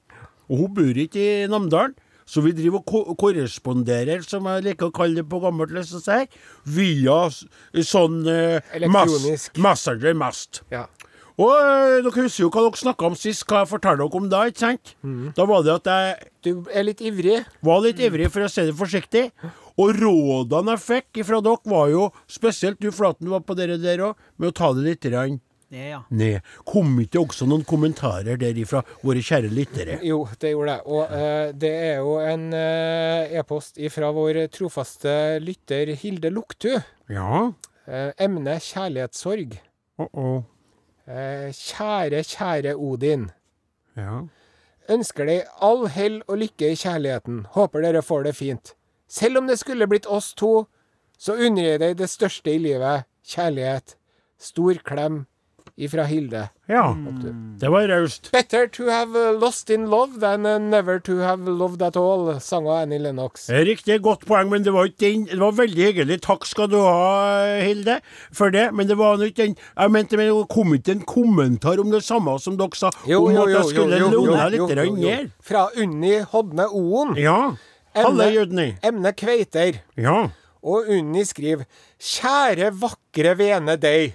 Og 0.50 0.65
hun 0.65 0.74
bor 0.75 1.03
ikke 1.05 1.22
i 1.43 1.48
Namdalen. 1.48 1.95
Så 2.25 2.39
vi 2.39 2.53
driver 2.55 2.79
og 2.79 2.86
ko 2.88 3.15
korresponderer, 3.19 4.22
som 4.24 4.45
jeg 4.48 4.63
liker 4.63 4.88
å 4.88 4.93
kalle 4.95 5.19
det 5.19 5.25
på 5.27 5.41
gammeltlig, 5.43 5.83
så 5.89 6.00
si, 6.00 6.22
via 6.72 7.17
sånn 7.83 8.22
eh, 8.31 8.62
Elektronisk. 8.77 9.57
Mas 9.57 9.83
Messenger 9.83 10.15
Mast. 10.15 10.62
Ja. 10.72 10.86
Og 11.42 11.50
eh, 11.50 12.00
dere 12.06 12.25
husker 12.28 12.44
jo 12.44 12.52
hva 12.54 12.66
dere 12.68 12.82
snakka 12.84 13.08
om 13.10 13.16
sist, 13.18 13.46
hva 13.50 13.63
jeg 13.63 13.72
fortalte 13.72 14.04
dere 14.04 14.20
om 14.20 14.30
da, 14.30 14.44
ikke 14.50 14.63
sant? 14.66 14.94
Da 15.38 15.48
var 15.50 15.63
det 15.66 15.78
at 15.80 15.90
jeg 15.90 16.32
Du 16.46 16.52
er 16.70 16.86
litt 16.86 17.02
ivrig. 17.02 17.40
var 17.66 17.82
litt 17.86 18.02
ivrig, 18.04 18.30
for 18.34 18.46
å 18.46 18.52
si 18.52 18.68
det 18.68 18.75
forsiktig. 18.78 19.30
Og 19.82 19.96
rådene 19.98 20.75
jeg 20.75 20.84
fikk 20.84 21.24
fra 21.25 21.42
dere, 21.42 21.74
var 21.74 21.90
jo 21.90 22.12
spesielt 22.30 22.82
du, 22.84 22.92
Flaten, 22.94 23.32
var 23.34 23.42
på 23.42 23.58
dere 23.58 23.80
der 23.82 24.06
òg, 24.12 24.22
med 24.38 24.54
å 24.54 24.58
ta 24.60 24.70
det 24.78 24.86
litt 24.86 25.10
rann. 25.13 25.42
Ned, 25.74 25.88
ja. 25.90 26.04
ned. 26.13 26.50
Kom 26.70 26.92
ikke 27.02 27.24
også 27.24 27.48
noen 27.50 27.63
kommentarer 27.66 28.38
der 28.38 28.58
ifra 28.62 28.84
våre 29.02 29.24
kjære 29.25 29.50
lyttere? 29.50 29.98
Jo, 30.06 30.20
det 30.38 30.52
gjorde 30.54 30.75
det. 30.75 30.84
Og 30.86 31.16
eh, 31.18 31.48
det 31.58 31.72
er 31.88 31.96
jo 32.04 32.13
en 32.22 32.44
eh, 32.54 33.34
e-post 33.42 33.82
ifra 33.82 34.12
vår 34.13 34.44
trofaste 34.54 35.16
lytter 35.42 35.96
Hilde 35.98 36.30
Luktu. 36.30 36.75
Ja. 37.10 37.48
Eh, 37.90 38.12
emne 38.22 38.60
kjærlighetssorg. 38.62 39.57
Uh 39.98 40.10
å. 40.14 40.27
Eh, 41.07 41.51
kjære, 41.51 42.24
kjære 42.24 42.75
Odin. 42.75 43.31
Ja. 43.98 44.22
Ønsker 44.89 45.27
deg 45.27 45.50
all 45.61 45.87
hell 45.92 46.22
og 46.27 46.37
lykke 46.37 46.72
i 46.72 46.79
kjærligheten. 46.79 47.46
Håper 47.55 47.83
dere 47.83 48.01
får 48.01 48.24
det 48.27 48.35
fint. 48.35 48.74
Selv 49.07 49.37
om 49.37 49.48
det 49.48 49.59
skulle 49.59 49.87
blitt 49.87 50.07
oss 50.07 50.33
to, 50.33 50.66
så 51.20 51.35
unner 51.35 51.74
jeg 51.74 51.79
deg 51.83 51.98
det 52.00 52.09
største 52.09 52.53
i 52.55 52.61
livet. 52.61 53.03
Kjærlighet. 53.27 53.96
Stor 54.39 54.79
klem 54.83 55.25
ifra 55.77 56.03
Hilde. 56.05 56.50
ja. 56.70 56.96
Det 57.59 57.70
var 57.70 57.88
raust. 57.88 58.31
Better 58.31 58.68
to 58.68 58.90
have 58.90 59.16
uh, 59.16 59.40
lost 59.42 59.70
in 59.70 59.88
love 59.90 60.20
than 60.20 60.46
uh, 60.46 60.57
never 60.59 61.00
to 61.00 61.18
have 61.18 61.48
loved 61.50 61.81
at 61.81 61.98
all, 61.98 62.40
sang 62.40 62.68
Annie 62.68 63.00
Lennox. 63.00 63.50
Riktig, 63.50 64.01
godt 64.01 64.25
poeng, 64.29 64.50
men 64.51 64.64
det 64.64 64.74
var 64.74 64.86
ikke 64.86 65.01
den 65.05 65.25
Det 65.31 65.40
var 65.40 65.51
veldig 65.57 65.86
hyggelig. 65.90 66.20
Takk 66.22 66.46
skal 66.46 66.70
du 66.70 66.77
ha, 66.77 67.57
Hilde, 67.64 68.00
for 68.31 68.53
det. 68.53 68.70
Men 68.74 68.88
det 68.88 68.98
var 68.98 69.22
ikke 69.24 69.48
den 69.48 69.55
Jeg 69.77 69.92
mente, 69.92 70.18
men 70.18 70.29
det 70.29 70.48
kom 70.53 70.74
ikke 70.77 70.98
en 70.98 71.05
kommentar 71.09 71.81
om 71.81 71.92
det 71.92 72.03
samme 72.05 72.38
som 72.40 72.57
dere 72.59 72.77
sa, 72.77 72.92
jo, 73.09 73.25
om 73.25 73.42
at 73.44 73.53
jeg 73.55 73.74
skulle 73.74 74.00
låne 74.03 74.50
litt 74.53 74.98
ned. 75.00 75.33
Fra 75.42 75.68
Unni 75.77 76.20
Hodne 76.33 76.70
Oen. 76.70 77.18
Ja. 77.18 77.55
Halle 77.98 78.29
Unni. 78.42 78.72
Emne 78.86 79.14
kveiter. 79.14 79.81
Ja. 79.98 80.27
Og 80.64 80.88
Unni 80.96 81.25
skriver 81.27 81.66
Kjære 82.00 82.72
vakre 82.79 83.33
vene 83.40 83.75
deg. 83.77 84.14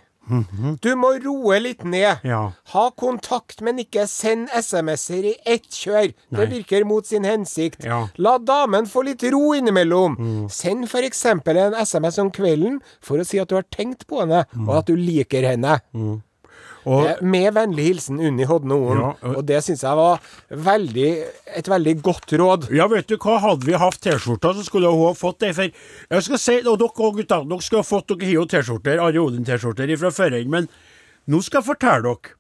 Du 0.82 0.90
må 0.96 1.10
roe 1.24 1.58
litt 1.60 1.84
ned. 1.84 2.20
Ja. 2.24 2.52
Ha 2.74 2.90
kontakt, 2.90 3.60
men 3.64 3.78
ikke 3.82 4.06
send 4.08 4.48
SMS-er 4.54 5.24
i 5.32 5.34
ett 5.46 5.68
kjør. 5.72 6.12
Det 6.30 6.38
Nei. 6.38 6.46
virker 6.58 6.84
mot 6.86 7.06
sin 7.06 7.24
hensikt. 7.24 7.84
Ja. 7.84 8.02
Mm. 8.06 8.08
La 8.18 8.36
damen 8.38 8.86
få 8.86 9.04
litt 9.08 9.22
ro 9.32 9.52
innimellom. 9.56 10.18
Send 10.50 10.84
f.eks. 10.88 11.24
en 11.24 11.74
SMS 11.74 12.18
om 12.18 12.30
kvelden 12.30 12.80
for 13.00 13.18
å 13.18 13.26
si 13.26 13.38
at 13.40 13.48
du 13.48 13.56
har 13.56 13.64
tenkt 13.70 14.06
på 14.06 14.20
henne, 14.20 14.44
Mm. 14.54 14.68
og 14.68 14.76
at 14.78 14.86
du 14.86 14.96
liker 14.96 15.42
henne. 15.48 15.80
Og 16.88 17.04
Eh, 17.04 17.18
Med 17.22 17.52
vennlig 17.54 17.84
hilsen 17.90 18.20
Unni 18.24 18.46
Hodne 18.48 18.72
Oen. 18.78 19.00
Ja, 19.02 19.08
og- 19.28 19.36
og 19.38 19.46
det 19.46 19.58
syns 19.64 19.82
jeg 19.84 19.96
var 19.98 20.20
veldig, 20.50 21.08
et 21.60 21.68
veldig 21.68 21.94
godt 22.02 22.32
råd. 22.40 22.70
Ja, 22.72 22.86
vet 22.88 23.06
du 23.10 23.16
hva, 23.18 23.38
hadde 23.42 23.66
vi 23.68 23.72
hatt 23.76 24.00
T-skjorter, 24.00 24.54
så 24.56 24.64
skulle 24.64 24.88
hun 24.90 25.06
ha 25.06 25.12
fått 25.12 25.38
det. 25.44 25.54
For 25.54 25.68
jeg 25.68 26.22
skal 26.22 26.38
si, 26.38 26.56
og 26.62 26.78
dere 26.78 26.88
også, 26.88 27.12
gutta, 27.18 27.42
dere 27.48 27.60
skulle 27.60 27.82
ha 27.84 27.90
fått 27.90 28.08
dere 28.08 28.24
har 28.24 28.34
jo 28.38 28.46
T-skjorter, 28.46 28.98
Are 29.00 29.20
Odin-T-skjorter 29.20 29.96
fra 29.98 30.10
før 30.10 30.46
men 30.48 30.68
nå 31.28 31.42
skal 31.42 31.60
jeg 31.62 31.76
fortelle 31.76 32.02
dere. 32.02 32.34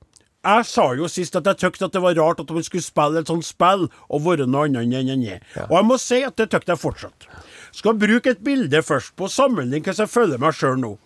Jeg 0.44 0.64
sa 0.66 0.94
jo 0.94 1.08
sist 1.10 1.34
at 1.36 1.44
jeg 1.44 1.56
tykte 1.58 1.84
at 1.88 1.92
det 1.92 2.00
var 2.00 2.14
rart 2.14 2.40
at 2.40 2.50
man 2.54 2.62
skulle 2.62 2.80
spille 2.86 3.18
et 3.18 3.26
sånt 3.26 3.44
spill 3.44 3.88
og 4.08 4.22
være 4.22 4.46
noe 4.48 4.64
annet 4.68 4.86
enn 4.86 4.94
enn 4.94 5.24
enn. 5.26 5.40
Og 5.68 5.74
jeg 5.76 5.84
må 5.84 5.98
si 5.98 6.22
at 6.22 6.36
det 6.36 6.48
tykte 6.50 6.72
jeg 6.72 6.78
fortsatt. 6.78 7.26
Skal 7.72 7.94
bruke 7.98 8.30
et 8.30 8.42
bilde 8.42 8.80
først 8.80 9.12
på 9.18 9.28
sammenligning 9.28 9.82
hvordan 9.82 10.06
jeg 10.06 10.08
føler 10.14 10.38
meg 10.38 10.54
sjøl 10.54 10.78
nå. 10.78 10.96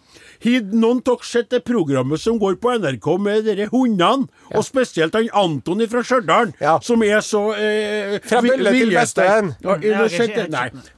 Har 0.42 0.64
noen 0.74 0.98
av 0.98 1.04
dere 1.06 1.26
sett 1.28 1.50
det 1.52 1.60
programmet 1.66 2.20
som 2.20 2.38
går 2.40 2.56
på 2.62 2.72
NRK 2.82 3.06
med 3.22 3.44
dere 3.46 3.68
hundene? 3.70 4.26
Og 4.52 4.64
spesielt 4.66 5.14
han 5.14 5.28
Anton 5.38 5.84
fra 5.88 6.02
Stjørdal, 6.02 6.52
Ja. 6.60 6.78
som 6.82 7.02
er 7.06 7.20
så 7.22 7.42
eh, 7.54 8.18
Fra 8.26 8.40
bølle 8.42 8.72
til 8.74 8.90
bestevenn. 8.90 9.52
Ja, 9.62 9.76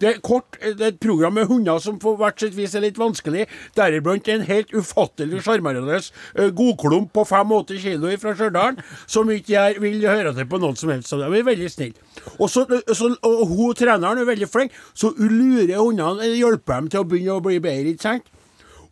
det? 0.00 0.08
er 0.08 0.20
kort, 0.24 0.56
det 0.60 0.80
er 0.80 0.92
et 0.94 1.00
program 1.00 1.34
med 1.34 1.46
hunder 1.50 1.78
som 1.78 1.98
på 2.00 2.14
hvert 2.16 2.40
sitt 2.40 2.56
vis 2.56 2.74
er 2.74 2.84
litt 2.86 2.98
vanskelig. 2.98 3.46
Deriblant 3.76 4.28
en 4.32 4.46
helt 4.48 4.72
ufattelig 4.72 5.42
sjarmerende 5.44 6.00
uh, 6.38 6.48
godklump 6.48 7.12
på 7.12 7.24
85 7.28 7.82
kilo 7.84 8.12
fra 8.22 8.34
Stjørdal, 8.38 8.80
som 9.06 9.30
ikke 9.30 9.54
jeg 9.54 9.80
vil 9.84 10.00
høre 10.08 10.34
til 10.34 10.48
på 10.48 10.60
noen 10.62 10.78
som 10.78 10.92
helst. 10.94 11.10
Så 11.12 11.20
de 11.20 11.28
er 11.28 11.46
veldig 11.46 11.70
snille. 11.70 11.98
Og, 12.38 12.48
så, 12.50 12.64
så, 12.96 13.10
og 13.22 13.46
hun 13.52 13.74
treneren 13.76 14.22
er 14.22 14.28
veldig 14.28 14.48
flink, 14.48 14.72
så 14.96 15.12
hun 15.18 15.36
lurer 15.36 15.76
hundene, 15.76 16.22
eller 16.24 16.38
hjelper 16.40 16.80
dem 16.80 16.88
til 16.92 17.04
å 17.04 17.08
begynne 17.10 17.36
å 17.36 17.44
bli 17.44 17.60
bedre, 17.60 17.92
ikke 17.94 18.08
sant? 18.08 18.30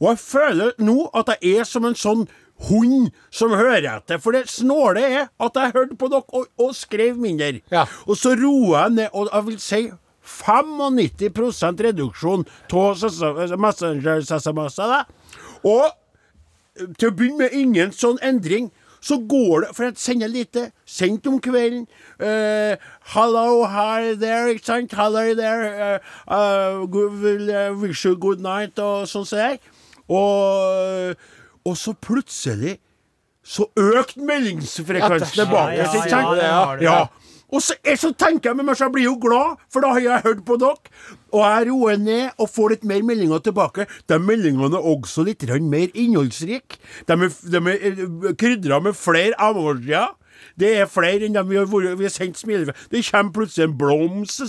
Og 0.02 0.08
jeg 0.10 0.18
føler 0.18 0.72
nå 0.82 1.06
at 1.14 1.30
jeg 1.36 1.60
er 1.62 1.68
som 1.68 1.86
en 1.86 1.94
sånn 1.98 2.26
hund 2.68 3.10
som 3.30 3.54
hører 3.54 3.86
etter. 3.96 4.18
For 4.22 4.34
det 4.34 4.48
snåle 4.50 5.02
er 5.06 5.24
at 5.42 5.58
jeg 5.58 5.74
hørte 5.76 5.98
på 5.98 6.10
dere 6.10 6.26
og, 6.34 6.48
og 6.58 6.74
skrev 6.76 7.18
mindre. 7.22 7.62
Ja. 7.72 7.86
Og 8.06 8.18
så 8.18 8.34
roer 8.38 8.78
jeg 8.80 8.96
ned, 8.98 9.08
og 9.12 9.30
jeg 9.30 9.46
vil 9.48 9.58
si 9.62 9.82
95% 10.22 11.82
reduksjon 11.86 12.46
av 12.72 13.58
Messenger-SMS-er. 13.64 15.02
Og 15.62 15.84
eh, 15.86 16.86
til 16.98 17.10
å 17.10 17.16
begynne 17.16 17.44
med 17.44 17.58
ingen 17.58 17.94
sånn 17.94 18.20
endring. 18.22 18.72
Så 19.02 19.16
går 19.26 19.64
det, 19.64 19.68
for 19.74 19.88
jeg 19.88 19.98
sender 19.98 20.30
lite, 20.30 20.68
sendt 20.86 21.26
om 21.26 21.40
kvelden. 21.42 21.88
Uh, 22.22 22.78
hello, 23.16 23.64
hi 23.66 24.12
there, 24.14 24.52
ikke 24.52 24.68
sant? 24.68 24.94
Hello 24.94 25.24
there. 25.34 25.98
Uh, 26.30 26.84
uh, 26.86 27.72
wish 27.82 28.04
you 28.06 28.14
good 28.14 28.38
night, 28.38 28.78
og 28.78 29.10
sånn 29.10 29.26
som 29.26 29.42
det. 29.42 29.58
Og, 30.08 31.14
og 31.64 31.76
så 31.78 31.94
plutselig 31.94 32.78
så 33.44 33.66
økte 33.76 34.22
meldingsfrekvensen 34.22 35.34
tilbake. 35.34 35.76
ja, 36.10 36.22
ja. 36.38 36.62
Ja. 36.82 37.06
Og 37.52 37.60
så, 37.60 37.74
eh, 37.84 37.96
så 38.00 38.12
tenker 38.16 38.48
jeg 38.50 38.56
med 38.56 38.64
meg, 38.64 38.76
så 38.78 38.86
jeg 38.86 38.92
blir 38.94 39.04
jo 39.04 39.16
glad, 39.20 39.58
for 39.68 39.84
da 39.84 39.90
har 39.92 40.00
jeg 40.00 40.22
hørt 40.24 40.44
på 40.48 40.56
dere. 40.56 40.92
Og 41.34 41.42
jeg 41.44 41.66
roer 41.68 41.98
ned 42.00 42.30
og 42.40 42.48
får 42.48 42.70
litt 42.70 42.84
mer 42.88 43.02
meldinger 43.04 43.42
tilbake. 43.44 43.84
De 44.08 44.18
meldingene 44.18 44.72
er 44.78 44.86
også 44.94 45.24
litt 45.26 45.44
mer 45.60 45.88
innholdsrike. 45.92 46.78
De 47.06 47.12
er, 47.12 47.28
de 47.28 47.60
er 47.74 48.34
krydra 48.40 48.80
med 48.80 48.96
flere 48.96 49.34
emojier. 49.38 50.14
Det 50.58 50.70
er 50.80 50.86
flere 50.90 51.26
enn 51.28 51.34
dem 51.36 51.48
vi 51.48 51.56
har, 51.60 51.66
vært- 51.66 51.98
vi 51.98 52.04
har 52.04 52.10
sendt 52.10 52.36
smilefjes 52.40 52.88
Det 52.90 53.04
kommer 53.10 53.32
plutselig 53.32 53.64
en 53.68 53.76
blomst 53.78 54.40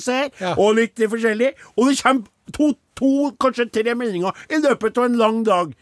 og 0.58 0.76
litt 0.76 0.96
forskjellig. 0.98 1.52
Og 1.78 1.90
det 1.92 2.00
kommer 2.02 2.24
to 2.52 2.74
to, 2.98 3.32
kanskje 3.42 3.70
tre 3.74 3.96
meldinger 3.98 4.46
i 4.50 4.62
løpet 4.62 4.98
av 4.98 5.10
en 5.10 5.20
lang 5.20 5.42
dag. 5.48 5.74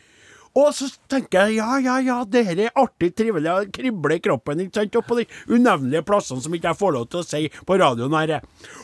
Og 0.51 0.73
så 0.75 0.89
tenker 1.07 1.47
jeg 1.47 1.61
ja, 1.61 1.77
ja, 1.79 1.93
ja, 2.03 2.17
det 2.27 2.41
her 2.49 2.59
er 2.65 2.79
artig, 2.79 3.13
trivelig, 3.15 3.47
jeg 3.47 3.69
kribler 3.77 4.17
i 4.17 4.23
kroppen, 4.23 4.59
ikke 4.59 4.81
sant, 4.81 4.97
og 4.99 5.05
på 5.07 5.19
de 5.21 5.25
unevnelige 5.47 6.03
plassene 6.07 6.43
som 6.43 6.57
ikke 6.57 6.73
jeg 6.73 6.79
får 6.81 6.91
lov 6.97 7.05
til 7.07 7.21
å 7.21 7.27
si 7.27 7.45
på 7.67 7.77
radioen 7.79 8.17
her. 8.17 8.33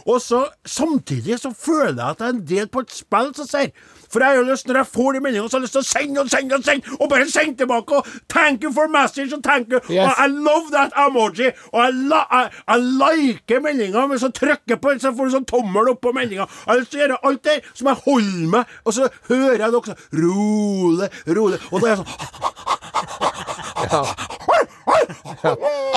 Og 0.08 0.22
så 0.24 0.46
samtidig 0.64 1.42
så 1.42 1.52
føler 1.52 2.00
jeg 2.00 2.08
at 2.08 2.24
jeg 2.24 2.30
er 2.30 2.38
en 2.38 2.46
del 2.54 2.72
på 2.72 2.86
et 2.86 2.96
spill 2.96 3.34
som 3.36 3.50
sier 3.52 3.74
For 4.14 4.24
jeg 4.24 4.38
har 4.40 4.46
lyst, 4.48 4.68
når 4.70 4.76
jeg 4.82 4.88
får 4.94 5.14
de 5.18 5.20
meldingene, 5.26 5.50
så 5.50 5.58
har 5.58 5.62
jeg 5.62 5.68
lyst 5.68 5.76
til 5.78 5.84
å 5.84 5.90
sende 5.90 6.22
og 6.24 6.30
sende 6.32 6.56
og 6.60 6.64
sende, 6.68 6.96
og 7.00 7.10
bare 7.12 7.26
sende 7.32 7.58
tilbake, 7.62 7.98
og 8.02 8.06
thank 8.32 8.64
you 8.64 8.72
for 8.74 8.88
message, 8.94 9.34
og 9.36 9.44
thank 9.44 9.72
you, 9.74 9.80
Yes. 9.90 10.08
og 10.08 10.12
I 10.24 10.28
love 10.32 10.72
that 10.72 10.92
emoji, 11.06 11.50
og 11.74 11.80
jeg, 11.84 11.94
la, 12.12 12.22
jeg, 12.32 12.52
jeg 12.68 12.80
liker 13.02 13.60
meldinga, 13.66 14.06
men 14.08 14.20
så 14.22 14.30
trykker 14.32 14.76
jeg 14.76 14.82
på 14.84 14.90
den, 14.94 15.00
så 15.04 15.12
får 15.18 15.26
du 15.32 15.32
sånn 15.38 15.48
tommel 15.50 15.92
opp 15.94 16.02
på 16.08 16.14
meldinga. 16.16 16.48
Jeg 16.48 16.72
har 16.72 16.80
lyst 16.82 16.92
til 16.94 17.00
å 17.00 17.04
gjøre 17.06 17.20
alt 17.32 17.44
det 17.50 17.58
som 17.74 17.92
jeg 17.92 18.02
holder 18.08 18.48
meg, 18.56 18.76
og 18.86 18.92
så 18.98 19.10
hører 19.30 19.60
jeg 19.66 19.72
dere 19.76 19.86
sånn 19.92 20.02
rolig, 20.24 21.10
rolig, 21.38 21.60
og 21.72 21.82
da 21.82 21.88
er 21.88 21.96
jeg 21.96 22.00
sånn 22.04 22.12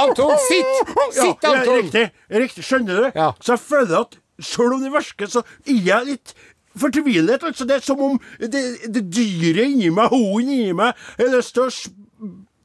Anton, 0.00 0.36
sitt! 0.48 0.88
Sitt, 1.12 1.42
ja, 1.42 1.50
Anton! 1.54 1.76
Riktig, 1.80 2.04
riktig, 2.42 2.64
skjønner 2.66 3.00
du? 3.00 3.06
Ja. 3.16 3.30
Så 3.42 3.54
jeg 3.56 3.62
føler 3.64 3.96
at 4.04 4.16
selv 4.40 4.76
om 4.76 4.84
det 4.84 4.92
versker, 4.94 5.28
så 5.30 5.42
er 5.68 5.80
jeg 5.84 6.08
litt 6.14 6.34
fortvilet. 6.78 7.42
Altså, 7.42 7.64
det 7.64 7.80
er 7.80 7.84
som 7.84 8.00
om 8.00 8.20
det, 8.38 8.62
det 8.94 9.06
dyret 9.10 9.66
inni 9.70 9.90
meg, 9.90 10.12
hunden 10.14 10.54
inni 10.54 10.72
meg, 10.76 10.94
har 11.18 11.34
lyst 11.34 11.54
til 11.56 11.66
å 11.68 11.70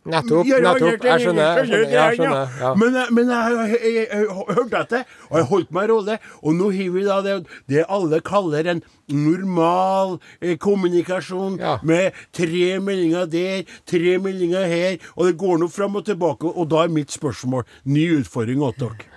Nettopp. 0.05 0.45
nettopp. 0.45 1.01
Jeg 1.01 1.21
skjønner. 1.23 1.57
Jeg 1.57 1.65
skjønner, 1.65 1.93
jeg 1.95 2.17
skjønner 2.19 2.57
ja. 2.61 2.71
Men, 2.77 2.97
men 3.17 3.31
jeg, 3.33 3.79
jeg, 3.81 4.03
jeg, 4.11 4.27
hørte 4.53 4.81
etter, 4.83 5.15
og 5.31 5.39
jeg 5.39 5.47
holdt 5.49 5.71
meg 5.73 5.89
rolig. 5.89 6.17
Og 6.45 6.53
nå 6.59 6.67
har 6.75 6.91
vi 6.93 7.05
da 7.07 7.15
det, 7.25 7.37
det 7.71 7.85
alle 7.89 8.19
kaller 8.25 8.69
en 8.75 8.83
normal 9.09 10.19
eh, 10.41 10.53
kommunikasjon, 10.61 11.57
Ja. 11.57 11.79
med 11.81 12.13
tre 12.35 12.77
meldinger 12.85 13.25
der, 13.31 13.65
tre 13.89 14.17
meldinger 14.21 14.69
her, 14.69 15.01
og 15.15 15.25
det 15.31 15.37
går 15.41 15.57
nå 15.63 15.69
fram 15.73 15.97
og 15.97 16.05
tilbake. 16.05 16.53
Og 16.53 16.69
da 16.69 16.85
er 16.85 16.93
mitt 16.93 17.09
spørsmål, 17.15 17.65
ny 17.89 18.05
utfordring 18.19 18.61
til 18.77 18.85
dere. 18.85 19.09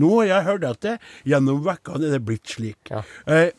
Nå 0.00 0.14
har 0.22 0.30
jeg 0.30 0.46
hørt 0.48 0.64
etter. 0.70 0.96
gjennom 1.28 1.60
vekkene 1.66 2.08
er 2.08 2.16
det 2.16 2.24
blitt 2.24 2.48
slik. 2.48 2.78
Ja. 2.88 3.02
Eh, 3.28 3.50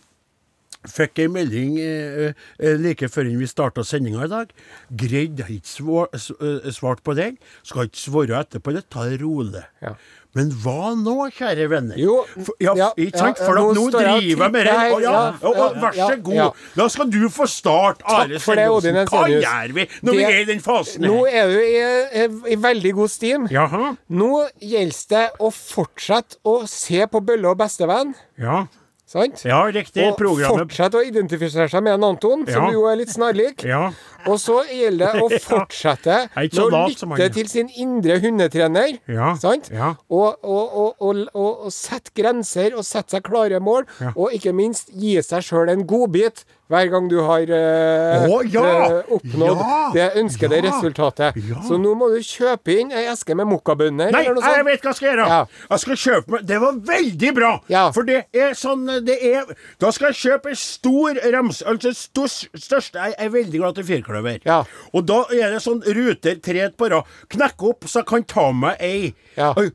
Fikk 0.90 1.20
ei 1.22 1.28
melding 1.30 1.76
eh, 1.78 2.32
eh, 2.58 2.78
like 2.82 3.06
før 3.14 3.28
vi 3.38 3.46
starta 3.50 3.84
sendinga 3.86 4.26
i 4.26 4.32
dag. 4.32 4.50
Greide 4.90 5.46
ikke 5.46 5.70
svar, 5.70 6.08
s- 6.18 6.32
eh, 6.42 6.72
svart 6.74 7.04
på 7.06 7.14
den. 7.16 7.38
Skal 7.64 7.86
ikke 7.86 8.02
svare 8.02 8.40
etterpå 8.42 8.74
det. 8.74 8.90
tar 8.90 9.10
det 9.10 9.22
rolig. 9.22 9.62
Ja. 9.82 9.94
Men 10.34 10.48
hva 10.64 10.94
nå, 10.96 11.28
kjære 11.36 11.66
venner? 11.70 11.98
Jo, 12.00 12.22
For, 12.32 12.56
ja, 12.64 12.72
ja, 12.80 12.86
ikke 12.96 13.20
sant? 13.20 13.38
For 13.44 13.54
nå 13.60 13.74
nå 13.76 13.84
driver 13.92 14.22
jeg 14.24 14.38
med 14.40 14.54
det. 14.64 14.76
Og 14.96 15.02
ja, 15.04 15.12
ja, 15.12 15.24
og, 15.44 15.58
og, 15.60 15.76
vær 15.84 15.92
så 15.98 16.16
god. 16.24 16.62
Da 16.80 16.88
skal 16.88 17.10
du 17.12 17.20
få 17.30 17.48
starte, 17.52 18.06
Are 18.08 18.28
det, 18.32 18.40
Stendosen. 18.42 18.96
Hva 19.12 19.26
gjør 19.28 19.74
vi 19.76 19.88
når 20.08 20.18
vi 20.18 20.24
er 20.24 20.40
i 20.40 20.46
den 20.48 20.64
fasen 20.64 21.04
Nå 21.04 21.18
her? 21.28 21.36
er 21.44 21.52
du 21.52 21.60
i, 21.60 21.82
i, 22.24 22.54
i 22.56 22.60
veldig 22.64 22.94
god 23.02 23.12
stim. 23.12 23.50
Jaha? 23.52 23.92
Nå 24.08 24.32
gjelder 24.64 25.08
det 25.18 25.26
å 25.44 25.52
fortsette 25.52 26.40
å 26.48 26.62
se 26.66 27.04
på 27.12 27.22
Bølle 27.28 27.52
og 27.52 27.60
bestevenn. 27.60 28.16
Ja. 28.40 28.64
Sant? 29.12 29.42
ja, 29.44 29.60
riktig. 29.68 30.06
og 30.08 30.16
Programmet 30.20 30.64
fortsette 30.64 31.02
å 31.02 31.04
identifisere 31.04 31.68
seg 31.72 31.84
med 31.84 31.98
en 31.98 32.06
Anton, 32.14 32.46
som 32.48 32.70
jo 32.72 32.86
er 32.88 33.02
litt 33.02 33.12
snarlik. 33.12 33.66
Ja. 33.68 33.90
Og 34.30 34.38
så 34.40 34.62
gjelder 34.70 35.18
det 35.18 35.24
å 35.26 35.40
fortsette 35.50 36.18
så 36.54 36.68
med 36.70 36.78
å 36.78 36.92
lytte 37.18 37.30
til 37.36 37.50
sin 37.52 37.72
indre 37.76 38.20
hundetrener. 38.24 38.96
Ja, 39.12 39.34
Sant? 39.42 39.68
ja. 39.74 39.94
Og, 40.08 40.40
og, 40.46 40.64
og, 40.64 40.96
og, 41.02 41.22
og, 41.34 41.68
og 41.68 41.76
sette 41.76 42.14
grenser 42.16 42.78
og 42.78 42.88
sette 42.88 43.18
seg 43.18 43.28
klare 43.28 43.60
mål. 43.60 43.88
Og 44.14 44.38
ikke 44.38 44.56
minst 44.56 44.94
gi 44.96 45.18
seg 45.26 45.44
sjøl 45.44 45.74
en 45.74 45.84
godbit 45.90 46.46
hver 46.72 46.88
gang 46.94 47.08
du 47.12 47.18
har 47.28 47.52
eh, 47.58 48.26
Å, 48.32 48.40
ja! 48.48 48.64
eh, 48.88 49.12
oppnådd 49.18 49.60
Ja! 49.62 49.80
det 49.96 50.06
ønskede 50.22 50.58
Ja! 50.62 50.66
resultatet. 50.70 51.38
Ja. 51.50 51.62
Så 51.68 51.78
nå 51.82 51.94
må 52.00 52.08
du 52.14 52.18
kjøpe 52.26 52.78
inn 52.80 52.94
ei 52.96 53.06
eske 53.12 53.36
med 53.38 53.50
mokkabønner 53.52 54.12
Nei, 54.16 54.24
eller 54.26 54.38
noe 54.40 54.46
jeg 54.48 54.62
sånt. 54.62 54.70
vet 54.72 54.86
hva 54.86 54.92
jeg 54.94 55.00
skal 55.02 55.10
gjøre. 55.12 55.28
Ja. 55.32 55.40
Jeg 55.72 55.84
skal 55.86 56.00
kjøpe 56.06 56.36
meg 56.38 56.46
Det 56.52 56.60
var 56.64 56.80
veldig 56.92 57.32
bra! 57.38 57.52
Ja. 57.72 57.84
For 57.96 58.08
det 58.08 58.20
er 58.34 58.56
sånn 58.58 58.86
det 59.06 59.18
er, 59.32 59.52
Da 59.84 59.92
skal 59.96 60.12
jeg 60.14 60.20
kjøpe 60.24 60.54
en 60.56 60.60
stor 60.64 61.22
rams... 61.36 61.62
Altså 61.68 61.94
stor, 61.98 62.32
største 62.56 63.04
Jeg 63.10 63.18
er 63.20 63.34
veldig 63.36 63.60
glad 63.64 63.76
til 63.80 63.88
firkløver. 63.92 64.40
Ja. 64.48 64.62
Og 64.96 65.06
da 65.10 65.22
er 65.36 65.52
det 65.56 65.62
sånn 65.64 65.82
ruter 65.86 66.40
tre 66.44 66.70
på 66.72 66.88
rad. 66.92 67.10
Knekke 67.32 67.68
opp, 67.74 67.86
så 67.90 68.02
jeg 68.02 68.10
kan 68.12 68.24
ta 68.30 68.48
meg 68.56 68.80
ei. 68.84 69.12
Ja. 69.38 69.52
Oi. 69.60 69.70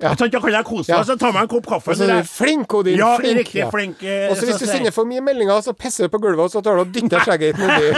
Ja. 0.00 0.14
Da 0.14 0.28
kan 0.40 0.52
jeg 0.52 0.64
kose 0.64 0.94
meg, 0.94 1.06
så 1.06 1.16
tar 1.20 1.34
jeg 1.34 1.42
en 1.42 1.50
kopp 1.50 1.66
kaffe. 1.68 1.92
Altså, 1.92 2.22
flink, 2.24 2.74
Odin. 2.74 2.98
Ja, 2.98 3.16
flink. 3.20 3.38
riktig 3.42 3.66
flink, 3.72 4.02
eh, 4.02 4.30
Og 4.30 4.36
så 4.36 4.48
hvis 4.48 4.62
du 4.62 4.66
sender 4.66 4.94
for 4.96 5.04
mye 5.08 5.20
meldinger, 5.20 5.60
så 5.60 5.74
pisser 5.76 6.08
du 6.08 6.14
på 6.14 6.22
gulvet, 6.22 6.46
og 6.48 6.50
så 6.50 6.62
tar 6.64 6.78
du 6.80 6.86
og 6.86 6.94
dytter 6.94 7.20
skjegget 7.26 7.56
ditt 7.56 7.60
nedi. 7.60 7.92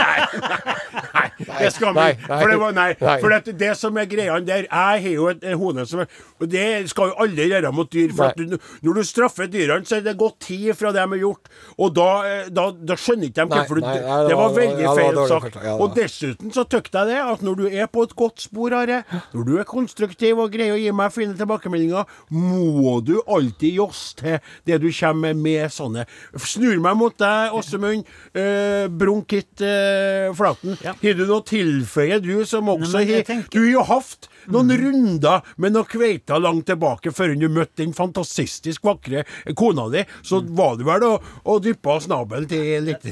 Nei, 1.13 1.27
det 1.59 1.71
skal 1.73 1.93
vi. 1.95 2.09
For 2.27 2.49
det, 2.49 2.57
var, 2.59 2.73
nei, 2.75 2.89
nei. 2.99 3.15
for 3.21 3.33
det, 3.33 3.55
det 3.59 3.71
som 3.77 3.97
er 3.97 4.07
greia 4.09 4.35
der 4.43 4.65
Jeg 4.65 5.01
har 5.03 5.09
jo 5.13 5.27
et 5.31 5.43
et 5.43 5.57
hode 5.59 5.85
som 5.89 6.03
er 6.03 6.07
Og 6.41 6.49
det 6.51 6.89
skal 6.91 7.11
jo 7.11 7.15
alle 7.23 7.47
gjøre 7.49 7.71
mot 7.75 7.89
dyr. 7.93 8.13
For 8.15 8.33
du, 8.37 8.57
når 8.85 8.99
du 8.99 9.03
straffer 9.07 9.49
dyrene, 9.51 9.85
så 9.87 9.99
er 9.99 10.05
det 10.05 10.15
gått 10.19 10.39
tid 10.47 10.73
fra 10.77 10.91
det 10.93 11.03
de 11.03 11.15
har 11.15 11.21
gjort. 11.23 11.51
Og 11.77 11.93
da, 11.95 12.09
eh, 12.29 12.49
da, 12.53 12.67
da 12.73 12.97
skjønner 12.99 13.29
ikke 13.29 13.45
de 13.45 13.57
hvorfor 13.57 13.81
det, 13.83 14.37
var 14.39 14.55
veldig 14.57 14.93
feil 14.97 15.19
sagt. 15.29 15.57
og 15.73 15.95
dessuten 15.97 16.53
så 16.55 16.65
tykte 16.69 17.03
jeg 17.03 17.13
det 17.13 17.21
at 17.23 17.43
når 17.45 17.59
du 17.61 17.65
er 17.69 17.89
på 17.91 18.05
et 18.07 18.15
godt 18.17 18.43
spor, 18.43 18.73
Are, 18.73 19.03
når 19.33 19.43
du 19.45 19.57
er 19.61 19.67
konstruktiv 19.69 20.39
og 20.41 20.53
greier 20.53 20.73
å 20.73 20.79
gi 20.79 20.91
meg 20.95 21.13
fine 21.13 21.35
tilbakemeldinger, 21.37 21.92
må 22.33 22.97
du 23.05 23.15
alltid 23.27 23.77
josse 23.79 24.15
til 24.19 24.39
det 24.67 24.79
du 24.83 24.89
kommer 24.95 25.33
med 25.37 25.71
sånne. 25.73 26.05
Snur 26.43 26.79
meg 26.83 26.97
mot 26.99 27.15
deg, 27.21 27.53
Åsemund. 27.57 28.05
Eh, 28.33 28.87
Bronkitt 28.89 29.61
eh, 29.63 30.29
Flaten. 30.37 30.77
Ja. 30.83 30.93
Har 30.99 31.17
du 31.19 31.25
noe 31.25 31.41
å 31.41 31.45
tilføye, 31.47 32.19
du 32.23 32.45
som 32.49 32.69
også 32.73 33.03
har 33.03 33.23
tenker- 33.27 33.49
Du 33.53 33.59
har 33.63 33.71
jo 33.71 33.83
hatt 33.91 34.29
noen 34.51 34.73
runder 34.79 35.41
med 35.57 35.73
noen 35.75 35.87
kveiter 35.87 36.41
langt 36.43 36.65
tilbake 36.67 37.13
før 37.15 37.35
du 37.39 37.47
møtte 37.49 37.83
den 37.83 37.93
fantastisk 37.95 38.83
vakre 38.83 39.23
kona 39.55 39.89
di. 39.93 40.03
Så 40.23 40.41
var 40.55 40.75
du 40.77 40.83
vel 40.87 41.03
og, 41.07 41.23
og 41.45 41.61
dyppa 41.63 41.99
snabelen 42.03 42.49
til 42.51 42.83
litt 42.89 43.07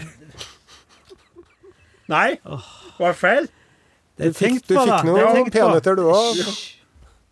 Nei? 2.12 2.36
Var 2.44 3.14
det 3.14 3.18
feil? 3.20 3.46
Er 4.20 4.32
Du 4.32 4.36
fikk, 4.36 4.58
du 4.68 4.76
fikk 4.76 4.90
er 4.92 5.06
noen 5.08 5.52
peanøtter, 5.54 5.96
du 5.96 6.10
òg. 6.12 6.42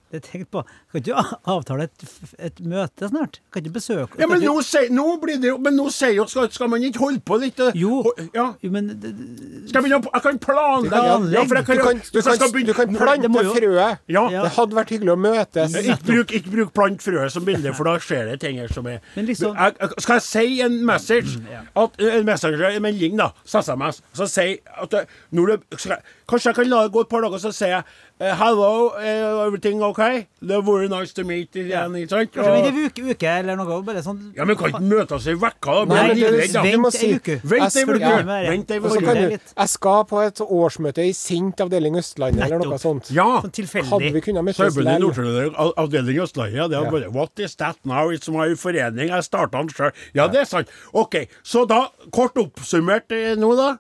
Det 0.10 0.18
er 0.18 0.26
tenkt 0.26 0.50
på. 0.50 0.64
Kan 0.92 1.02
ikke 1.04 1.14
du 1.14 1.36
avtale 1.54 1.84
et, 1.86 2.04
et 2.40 2.60
møte 2.66 3.10
snart? 3.12 3.40
Kan 3.54 3.62
ikke 3.62 3.74
besøke 3.76 4.18
Ja, 4.18 4.26
men 4.26 4.42
nå, 4.42 4.56
se, 4.66 4.88
nå 4.90 5.04
blir 5.22 5.38
det 5.38 5.52
jo 5.52 5.58
Men 5.62 5.76
nå 5.78 5.86
sier 5.94 6.16
jo 6.18 6.26
skal, 6.26 6.48
skal 6.50 6.68
man 6.72 6.82
ikke 6.82 6.98
holde 7.04 7.22
på 7.22 7.38
litt 7.38 7.60
eh, 7.62 7.72
Jo. 7.78 8.00
ho- 8.08 8.14
Ja. 8.34 8.48
Jo, 8.66 8.72
men 8.74 8.88
det, 8.90 9.12
det- 9.14 9.70
Skal 9.70 9.84
jeg 9.84 9.86
begynne 9.86 10.00
å 10.02 10.14
Jeg 10.16 10.24
kan 10.26 10.40
planlegge. 10.40 11.32
Ja, 11.36 11.44
for 11.46 11.56
jeg 11.60 11.66
Du 11.66 11.70
kan, 11.84 12.02
du 12.02 12.22
kan, 12.22 12.36
skal 12.40 12.50
begynne- 12.56 12.66
du 12.68 12.74
kan 12.74 12.96
plante 12.96 13.30
det 13.30 13.46
frøet. 13.54 14.00
Ja. 14.10 14.24
Ja. 14.34 14.42
Det 14.48 14.52
hadde 14.58 14.80
vært 14.80 14.90
hyggelig 14.96 15.14
å 15.14 15.20
møtes. 15.28 15.78
Ikke 15.84 16.00
bruk, 16.10 16.34
ikke 16.40 16.54
bruk 16.58 16.74
plant 16.74 17.06
frøet 17.06 17.32
som 17.38 17.46
bilde, 17.46 17.74
for 17.78 17.84
da 17.92 17.98
skjer 18.02 18.32
det 18.32 18.40
ting 18.42 18.58
her 18.58 18.68
som 18.74 18.88
er 18.90 19.00
Men 19.16 19.28
liksom- 19.30 19.56
jeg, 19.56 19.76
jeg, 19.80 19.90
Skal 20.00 20.16
jeg 20.16 20.24
si 20.26 20.62
en 20.66 20.80
message? 20.86 21.38
ja. 21.52 21.62
At, 21.76 22.00
en 22.02 22.26
message, 22.26 22.60
en 22.62 22.82
melding, 22.82 23.18
da. 23.18 23.30
SMS. 23.46 24.02
Så 24.14 24.26
si 24.28 24.58
at 24.82 24.94
når 25.32 25.46
du 25.70 25.78
skal, 25.78 25.98
jeg- 25.98 26.04
Kanskje 26.30 26.52
jeg 26.52 26.56
kan 26.60 26.68
la 26.70 26.84
det 26.86 26.92
gå 26.94 27.02
et 27.02 27.10
par 27.10 27.24
dager, 27.26 27.42
så 27.42 27.50
sier 27.56 27.72
jeg 27.74 27.84
eh, 28.22 28.36
Hello, 28.38 28.90
uh, 28.94 29.46
everything 29.48 29.82
okay? 29.84 30.28
Det 30.40 30.54
var 30.60 30.62
very 30.68 30.88
nice 30.92 31.14
to 31.18 31.24
meet 31.26 31.56
you 31.58 31.66
again. 31.66 31.96
Ikke 31.98 32.10
sant? 32.14 32.32
Kanskje 32.36 32.52
Og- 32.52 32.68
en 32.70 32.78
uke, 32.86 33.06
uke 33.16 33.32
eller 33.40 33.56
noe? 33.58 33.80
Bare 33.88 34.04
sånn 34.06 34.20
Ja, 34.38 34.46
men 34.46 34.56
kan 34.60 34.70
ikke 34.70 34.84
møtes 34.86 35.26
i 35.26 35.34
da? 35.40 35.84
Nei, 35.90 36.08
det- 36.14 36.18
livredd, 36.20 36.54
da. 36.54 36.62
du 36.62 36.70
Vent 36.70 37.00
ei 37.02 37.14
uke. 37.16 37.40
Vent 37.44 37.76
ei 37.76 37.84
uke. 37.84 38.14
Vent 38.50 38.72
ei 38.72 38.80
uke. 38.80 39.40
jeg 39.58 39.70
skal 39.70 40.04
på 40.06 40.22
et 40.28 40.36
årsmøte 40.46 41.08
i 41.10 41.12
Sint 41.14 41.58
avdeling 41.66 41.96
Østlandet, 41.98 42.46
eller 42.46 42.60
noe 42.60 42.78
sånt. 42.78 43.10
Ja. 43.12 43.42
Sånn 43.42 43.52
tilfeldig. 43.52 43.90
Hadde 43.90 44.14
vi 44.14 44.22
kunnet 44.22 44.44
møtes 44.46 44.78
i 44.78 45.50
av- 45.58 45.74
avdeling 45.78 46.20
Østlandet. 46.22 46.56
Ja, 46.56 46.68
det 46.68 46.84
Ja. 46.84 46.92
bare 46.92 47.10
What 47.12 47.40
is 47.40 47.56
that 47.56 47.78
now? 47.86 48.10
It's 48.12 48.30
my 48.30 48.54
forening. 48.56 49.10
Jeg 49.10 49.24
starta 49.24 49.58
den 49.58 49.70
sjøl. 49.70 49.92
Ja, 50.14 50.28
det 50.28 50.42
er 50.42 50.46
sant. 50.46 50.68
OK. 50.94 51.28
Så 51.44 51.66
da, 51.68 51.88
kort 52.12 52.36
oppsummert 52.36 53.12
eh, 53.12 53.36
nå, 53.36 53.56
da. 53.56 53.78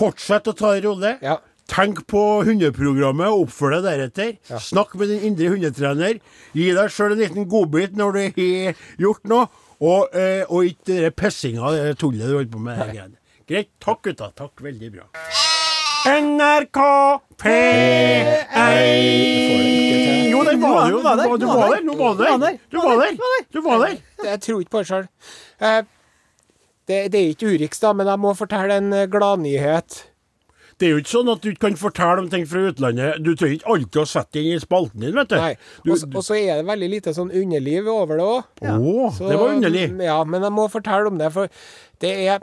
Fortsett 0.00 0.48
å 0.48 0.56
ta 0.56 0.74
en 0.76 0.84
rolle. 0.86 1.14
Ja. 1.20 1.38
Tenk 1.70 2.00
på 2.10 2.20
hundeprogrammet 2.46 3.28
og 3.30 3.44
oppfør 3.44 3.76
deg 3.76 3.84
deretter. 3.86 4.30
Snakk 4.64 4.96
med 4.98 5.12
din 5.12 5.26
indre 5.28 5.52
hundetrener. 5.52 6.16
Gi 6.56 6.70
deg 6.74 6.90
sjøl 6.90 7.14
en 7.14 7.20
liten 7.20 7.46
godbit 7.50 7.94
når 8.00 8.16
du 8.16 8.20
har 8.24 8.80
gjort 9.04 9.28
noe. 9.30 9.46
Og, 9.80 10.10
eh, 10.16 10.42
og 10.48 10.66
ikke 10.66 10.96
den 11.06 11.14
pissinga, 11.16 11.70
det 11.76 11.98
tullet 12.00 12.26
du 12.26 12.34
holder 12.34 12.50
på 12.52 12.64
med. 12.64 12.80
det. 12.90 13.06
Greit. 13.48 13.70
Takk, 13.80 14.02
gutta. 14.08 14.32
Takk. 14.36 14.60
Veldig 14.60 14.90
bra. 14.96 15.06
NRK 16.10 16.78
P1 17.36 18.70
Jo, 20.30 20.44
den 20.48 20.60
var 20.62 20.88
jo 20.88 21.02
den 21.04 21.40
Du 21.40 21.46
var 21.46 21.74
der. 21.74 21.82
Nå 21.84 21.94
var 21.94 22.14
der. 22.16 22.58
Du 22.70 22.78
var 22.80 22.96
der. 23.04 23.16
Du 23.52 23.60
var 23.60 23.78
der. 23.86 23.96
Jeg 24.24 24.40
tror 24.40 24.60
ikke 24.60 24.70
på 24.70 24.78
det 24.82 24.88
sjøl. 24.90 25.06
Det, 26.90 27.00
det 27.14 27.20
er 27.22 27.32
ikke 27.36 27.52
Urix, 27.54 27.78
da, 27.82 27.92
men 27.94 28.08
jeg 28.10 28.18
må 28.18 28.32
fortelle 28.38 28.80
en 28.82 28.92
eh, 28.96 29.06
gladnyhet. 29.10 30.00
Det 30.80 30.88
er 30.88 30.94
jo 30.94 31.00
ikke 31.02 31.12
sånn 31.12 31.28
at 31.28 31.42
du 31.44 31.50
ikke 31.50 31.66
kan 31.66 31.74
fortelle 31.76 32.22
om 32.22 32.28
ting 32.32 32.46
fra 32.48 32.62
utlandet. 32.70 33.18
Du 33.20 33.34
trenger 33.36 33.58
ikke 33.58 33.68
alltid 33.74 33.98
å 34.00 34.04
sette 34.08 34.32
det 34.38 34.44
inn 34.46 34.56
i 34.56 34.62
spalten 34.62 35.02
din, 35.04 35.12
vet 35.18 35.28
du. 35.28 35.36
Nei. 35.36 35.50
Du- 35.84 35.90
Og 35.92 36.22
så- 36.24 36.38
er 36.40 36.62
det 36.62 36.64
veldig 36.70 36.88
lite 36.94 37.12
sånn 37.12 37.30
underliv 37.36 37.86
over 37.92 38.16
det 38.16 38.24
òg. 38.24 38.44
Å, 38.64 39.18
det 39.28 39.36
var 39.38 39.52
underlig. 39.54 39.84
Ja, 40.02 40.24
men 40.24 40.40
jeg 40.42 40.52
må 40.56 40.64
fortelle 40.72 41.06
om 41.12 41.18
det, 41.20 41.30
for 41.36 41.48
det 42.00 42.14
er 42.28 42.40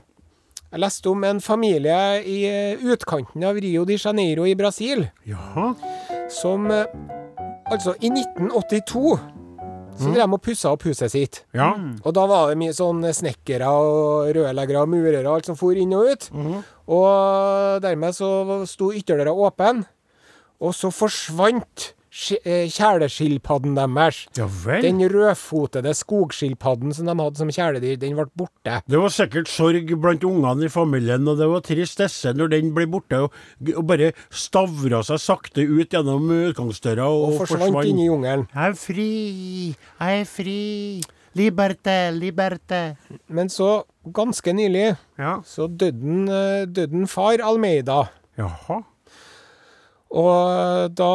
Jeg 0.69 0.81
leste 0.83 1.07
om 1.09 1.23
en 1.23 1.39
familie 1.39 1.97
i 2.27 2.43
eh, 2.45 2.75
utkanten 2.83 3.41
av 3.47 3.55
Rio 3.55 3.85
de 3.85 3.95
Janeiro 3.95 4.43
i 4.45 4.53
Brasil, 4.53 5.05
Jaha. 5.25 5.69
som 6.29 6.69
eh, 6.69 6.83
Altså, 7.71 7.95
i 8.03 8.09
1982 8.11 9.17
så 9.97 10.11
drev 10.13 10.23
de 10.27 10.37
og 10.37 10.41
pussa 10.45 10.71
opp 10.75 10.85
huset 10.87 11.11
sitt. 11.13 11.41
Ja. 11.57 11.71
Og 12.03 12.13
da 12.13 12.25
var 12.29 12.51
det 12.51 12.59
mye 12.61 12.75
sånn 12.77 13.01
snekkere 13.03 13.67
og 13.73 14.31
rørleggere 14.37 14.85
og 14.85 14.91
murere 14.93 15.25
og 15.25 15.39
alt 15.39 15.49
som 15.49 15.57
for 15.59 15.77
inn 15.77 15.95
og 15.97 16.11
ut. 16.13 16.29
Og 16.87 17.81
dermed 17.83 18.15
så 18.15 18.31
sto 18.69 18.93
ytterdøra 18.95 19.33
åpen, 19.33 19.83
og 20.61 20.73
så 20.73 20.89
forsvant 20.93 21.91
sk- 22.17 22.39
eh, 22.49 22.65
kjæleskilpadden 22.73 23.75
deres. 23.77 24.23
Ja 24.37 24.47
vel. 24.65 24.81
Den 24.81 25.01
rødfotede 25.13 25.93
skogskilpadden 25.93 26.93
som 26.97 27.05
de 27.05 27.15
hadde 27.21 27.37
som 27.43 27.51
kjæledyr, 27.53 27.99
den 28.01 28.15
ble 28.17 28.25
borte. 28.37 28.79
Det 28.89 28.97
var 29.03 29.13
sikkert 29.13 29.47
sorg 29.53 29.93
blant 30.01 30.23
ungene 30.25 30.65
i 30.65 30.71
familien, 30.73 31.27
og 31.29 31.37
det 31.37 31.47
var 31.51 31.61
tristesse 31.67 32.33
når 32.33 32.49
den 32.55 32.73
ble 32.75 32.87
borte 32.89 33.19
og, 33.27 33.37
og 33.75 33.85
bare 33.91 34.11
stavra 34.33 35.03
seg 35.05 35.21
sakte 35.21 35.61
ut 35.67 35.93
gjennom 35.93 36.25
utgangsdøra 36.49 37.05
og, 37.05 37.37
Og 37.37 37.45
forsvant 37.45 37.85
inn 37.85 38.01
i 38.01 38.09
jungelen. 38.09 38.47
Jeg 38.55 38.73
er 38.73 38.81
fri, 38.81 39.11
jeg 40.01 40.19
er 40.23 40.25
fri. 40.25 40.59
Liberte, 41.37 41.93
liberte. 42.17 42.79
Men 43.29 43.49
så, 43.53 43.83
ganske 44.09 44.53
nylig, 44.57 44.95
Ja. 45.19 45.35
så 45.45 45.67
døde 45.69 46.15
eh, 46.33 46.65
døde 46.65 46.95
en 46.97 47.05
far 47.07 47.37
Almeida. 47.45 48.07
Jaha. 48.39 48.79
Og 50.15 50.93
da 50.95 51.11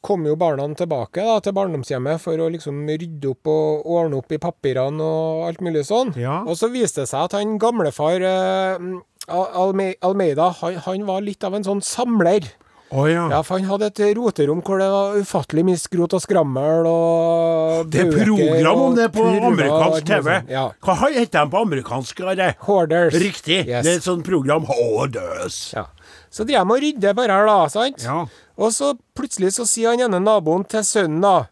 kom 0.00 0.24
jo 0.24 0.36
barna 0.40 0.64
tilbake 0.78 1.20
da, 1.26 1.36
til 1.44 1.54
barndomshjemmet 1.56 2.22
for 2.22 2.40
å 2.40 2.48
liksom 2.52 2.86
rydde 2.88 3.34
opp 3.34 3.50
og 3.52 3.90
ordne 3.98 4.20
opp 4.22 4.32
i 4.32 4.40
papirene 4.40 5.04
og 5.04 5.44
alt 5.50 5.60
mulig 5.64 5.84
sånn. 5.88 6.14
Ja. 6.16 6.40
Og 6.46 6.56
så 6.60 6.70
viste 6.72 7.04
det 7.04 7.12
seg 7.12 7.28
at 7.28 7.36
han 7.36 7.58
gamlefar 7.60 8.24
eh, 8.24 8.90
Alme 9.30 9.92
Almeida, 10.02 10.48
han, 10.62 10.80
han 10.86 11.06
var 11.06 11.22
litt 11.22 11.44
av 11.46 11.54
en 11.54 11.66
sånn 11.66 11.84
samler. 11.84 12.48
Oh, 12.90 13.04
ja. 13.06 13.28
Ja, 13.30 13.38
for 13.46 13.60
han 13.60 13.68
hadde 13.70 13.86
et 13.92 14.00
roterom 14.18 14.64
hvor 14.66 14.80
det 14.82 14.88
var 14.90 15.14
ufattelig 15.20 15.62
mye 15.68 15.78
skrot 15.78 16.16
og 16.16 16.22
skrammel 16.24 16.88
og 16.90 17.92
Det 17.92 18.02
er 18.02 18.10
program 18.10 18.80
om 18.88 18.96
det 18.98 19.06
på 19.14 19.26
amerikansk 19.30 20.08
TV. 20.08 20.32
Ja. 20.50 20.64
Hva 20.82 20.96
heter 21.04 21.36
de 21.36 21.44
på 21.52 21.62
amerikansk? 21.68 22.24
Horders. 22.66 23.14
Riktig. 23.14 23.60
Yes. 23.68 23.84
Det 23.86 23.92
er 23.92 24.00
et 24.00 24.08
sånt 24.08 24.26
program. 24.26 24.66
Horders. 24.66 25.60
Ja. 25.76 25.86
Så 26.30 26.44
driver 26.46 26.64
de 26.64 26.74
og 26.76 26.82
rydder 26.84 27.16
bare 27.18 27.38
her, 27.40 27.48
da, 27.50 27.58
sant? 27.72 28.04
Ja. 28.06 28.20
Og 28.60 28.74
så 28.74 28.92
plutselig 29.18 29.54
så 29.56 29.66
sier 29.66 29.94
han 29.94 30.04
ene 30.06 30.20
naboen 30.22 30.64
til 30.70 30.84
sønnen, 30.86 31.20
da. 31.24 31.48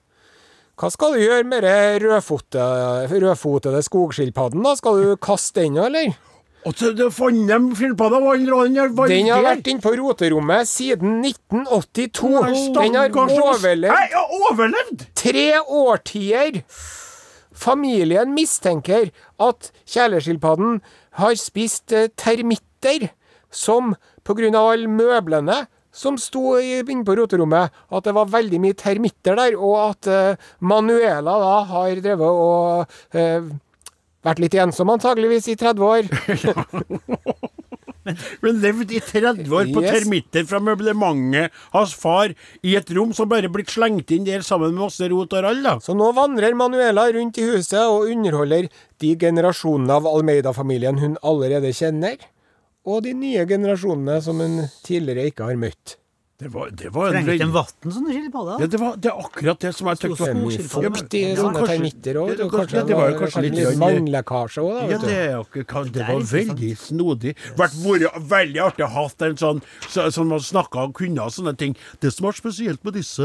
Hva 0.78 0.92
skal 0.94 1.16
du 1.16 1.24
gjøre 1.24 1.42
med 1.50 1.64
den 1.66 2.04
rødfote, 2.06 2.62
rødfotede 3.10 3.82
skogskilpadden, 3.82 4.62
da? 4.62 4.76
Skal 4.78 5.02
du 5.02 5.16
kaste 5.18 5.64
den, 5.64 5.80
eller? 5.82 6.14
Og 6.66 6.74
så 6.76 6.90
det 6.92 7.06
fant 7.14 7.48
dem 7.48 7.68
skilpadda, 7.74 8.18
den 8.34 8.46
der 8.76 8.92
var 8.94 9.08
Den 9.10 9.28
har 9.30 9.42
vært 9.46 9.68
inne 9.70 9.82
på 9.82 9.92
roterommet 9.98 10.68
siden 10.68 11.20
1982. 11.24 12.74
Den 12.74 12.98
har 12.98 13.14
overlevd 13.14 13.86
Nei, 13.88 14.06
ja, 14.12 14.22
overlevd! 14.50 15.06
tre 15.18 15.46
årtier. 15.62 16.62
Familien 17.54 18.34
mistenker 18.34 19.10
at 19.42 19.70
kjæleskilpadden 19.88 20.80
har 21.18 21.38
spist 21.38 21.94
eh, 21.94 22.10
termitter, 22.18 23.08
som 23.50 23.94
pga. 24.28 24.52
alle 24.60 24.86
møblene 24.92 25.66
som 25.92 26.18
sto 26.20 26.58
i- 26.60 26.82
inne 26.84 27.04
på 27.04 27.16
roterommet, 27.16 27.70
at 27.90 28.04
det 28.04 28.12
var 28.14 28.26
veldig 28.30 28.60
mye 28.60 28.76
termitter 28.76 29.34
der, 29.40 29.56
og 29.56 29.76
at 29.90 30.06
eh, 30.06 30.36
Manuela 30.60 31.38
da 31.40 31.54
har 31.64 31.94
drevet 32.04 32.20
og 32.28 32.86
eh, 33.16 33.40
vært 34.24 34.38
litt 34.44 34.54
ensom 34.60 34.90
antageligvis 34.92 35.48
i 35.48 35.56
30 35.56 35.82
år. 35.88 36.02
Men 38.40 38.56
levd 38.62 38.92
i 38.96 39.00
30 39.04 39.50
år 39.52 39.66
på 39.74 39.82
Yes. 39.84 39.90
termitter 39.98 40.46
fra 40.48 40.60
møblementet 40.64 41.52
hans 41.74 41.92
far 41.98 42.32
i 42.64 42.72
et 42.78 42.88
rom 42.96 43.10
som 43.16 43.28
bare 43.28 43.50
blitt 43.52 43.68
slengt 43.74 44.08
inn 44.14 44.24
der 44.24 44.40
sammen 44.46 44.72
med 44.72 44.86
masse 44.86 45.04
rot 45.12 45.34
og 45.36 45.44
rall, 45.44 45.60
da. 45.64 45.74
Så 45.84 45.92
nå 45.98 46.08
vandrer 46.16 46.56
Manuela 46.56 47.04
rundt 47.12 47.36
i 47.42 47.44
huset 47.50 47.82
og 47.82 48.08
underholder 48.08 48.70
de 49.02 49.10
generasjonene 49.20 49.92
av 49.98 50.08
Almeida-familien 50.08 50.96
hun 51.02 51.18
allerede 51.22 51.68
kjenner, 51.76 52.16
og 52.88 53.05
de 53.05 53.12
nye 53.12 53.44
generasjonene 53.48 54.18
som 54.24 54.40
hun 54.40 54.62
tidligere 54.87 55.29
ikke 55.29 55.48
har 55.51 55.61
møtt. 55.61 55.98
Det 56.38 56.48
var, 56.55 56.68
det 56.70 56.90
var 56.94 57.09
en 57.09 57.24
Trengte 57.27 57.42
en 57.42 57.51
vann 57.51 58.29
på 58.31 58.42
deg? 58.46 58.61
ja, 58.62 58.66
det, 58.70 58.79
var, 58.79 58.92
det 59.03 59.09
er 59.11 59.16
akkurat 59.18 59.59
det 59.64 59.70
som 59.74 59.88
jeg 59.90 59.98
tenkte 59.98 60.20
var 60.22 60.29
Skogskilpadde. 60.37 60.85
Ja, 60.85 60.90
men- 60.94 61.09
ja, 61.18 61.31
sånne 61.35 61.62
termitter 61.66 62.18
òg. 62.20 62.29
det 62.87 62.94
var 62.94 63.09
jo 63.11 63.16
kanskje 63.18 63.42
litt 63.42 63.81
vannlekkasje 63.81 64.62
òg, 64.62 64.68
da. 64.77 64.85
Ja, 64.87 64.98
det, 65.03 65.16
er 65.18 65.42
det 65.88 65.92
Det 65.96 66.05
var 66.07 66.22
veldig 66.31 66.70
snodig. 66.79 67.33
Vært 67.59 67.74
vært 67.83 68.29
veldig 68.31 68.61
artig 68.68 68.85
å 68.87 68.88
ha 68.94 69.05
en 69.27 69.35
sånn 69.42 69.62
så- 69.88 70.12
som 70.14 70.29
man 70.29 70.38
snakka 70.38 70.79
og 70.87 70.94
kunne 70.94 71.18
og 71.18 71.33
sånne 71.35 71.57
ting. 71.59 71.74
Det 71.98 72.12
som 72.14 72.27
er 72.27 72.31
spesielt 72.38 72.85
med 72.85 72.94
disse 72.94 73.18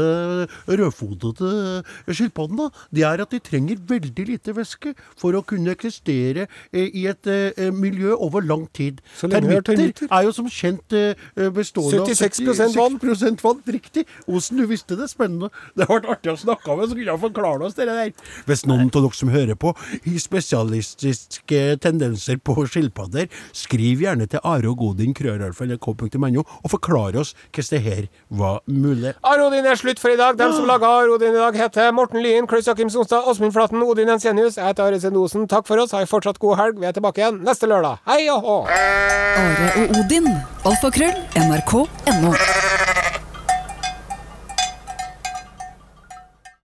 rødfotede 0.66 1.84
skilpaddene, 2.10 2.66
det 2.92 3.04
er 3.04 3.22
at 3.22 3.30
de 3.30 3.38
trenger 3.38 3.76
veldig 3.78 4.26
lite 4.26 4.52
væske 4.58 4.92
for 5.16 5.38
å 5.38 5.44
kunne 5.46 5.70
eksistere 5.70 6.48
eh, 6.72 6.90
i 6.92 7.06
et 7.06 7.24
eh, 7.30 7.70
miljø 7.70 8.16
over 8.18 8.42
lang 8.42 8.66
tid. 8.74 9.00
Det 9.22 9.32
er 9.34 9.60
termitter. 9.62 10.08
er 10.10 10.22
jo 10.26 10.32
som 10.32 10.46
kjent 10.50 10.92
eh, 10.92 11.14
bestående 11.54 12.02
av 12.02 12.08
76% 12.08 12.74
vann. 12.74 12.98
76% 13.04 13.72
Riktig. 13.74 14.04
Osen, 14.28 14.58
du 14.60 14.66
visste 14.70 14.96
det. 14.98 15.08
Spennende. 15.10 15.50
Det 15.74 15.86
har 15.88 15.98
vært 15.98 16.10
artig 16.16 16.32
å 16.32 16.36
snakke 16.38 16.76
med, 16.76 16.88
så 16.90 16.96
kunne 16.96 17.10
jeg 17.10 17.22
forklare 17.22 17.66
oss 17.66 17.76
det 17.78 17.86
der. 17.88 18.12
Hvis 18.48 18.64
noen 18.68 18.88
av 18.88 18.94
dere 18.94 19.18
som 19.18 19.32
hører 19.32 19.58
på, 19.58 19.72
har 19.74 20.20
spesialistiske 20.22 21.62
tendenser 21.84 22.38
på 22.44 22.56
skilpadder, 22.70 23.28
skriv 23.56 24.04
gjerne 24.04 24.28
til 24.30 24.42
Are 24.44 24.70
og 24.70 24.78
Godin, 24.80 25.14
krøralfa.nrk.no, 25.16 26.44
og 26.44 26.72
forklar 26.72 27.18
oss 27.20 27.34
hvordan 27.54 27.70
det 27.74 27.80
her 27.84 28.08
var 28.28 28.60
mulig. 28.66 29.14
Arodin 29.24 29.66
er 29.66 29.78
slutt 29.80 30.00
for 30.02 30.12
i 30.12 30.18
dag. 30.20 30.36
De 30.38 30.48
som 30.52 30.66
laga 30.68 30.90
Arodin 31.00 31.34
i 31.34 31.40
dag, 31.40 31.56
heter 31.58 31.92
Morten 31.96 32.22
Lyen, 32.22 32.48
Klaus 32.50 32.68
Jakim 32.68 32.90
Sonstad, 32.92 33.26
Åsmund 33.30 33.54
Flaten, 33.56 33.82
Odin 33.82 34.12
Ensenius. 34.14 34.58
Jeg 34.60 34.66
heter 34.70 34.88
Are 34.88 35.00
Sendosen. 35.00 35.48
Takk 35.50 35.66
for 35.66 35.82
oss. 35.82 35.94
Ha 35.96 36.04
en 36.04 36.10
fortsatt 36.10 36.38
god 36.42 36.58
helg. 36.60 36.80
Vi 36.82 36.90
er 36.90 36.96
tilbake 36.96 37.22
igjen 37.22 37.42
neste 37.46 37.70
lørdag. 37.70 38.02
Hei 38.08 38.24
og 38.34 38.44
hå! 38.46 38.58
Are 38.70 39.70
og 39.82 39.96
Odin. 40.02 40.28
Alfakrøll. 40.64 41.16
NRK.no. 41.46 42.93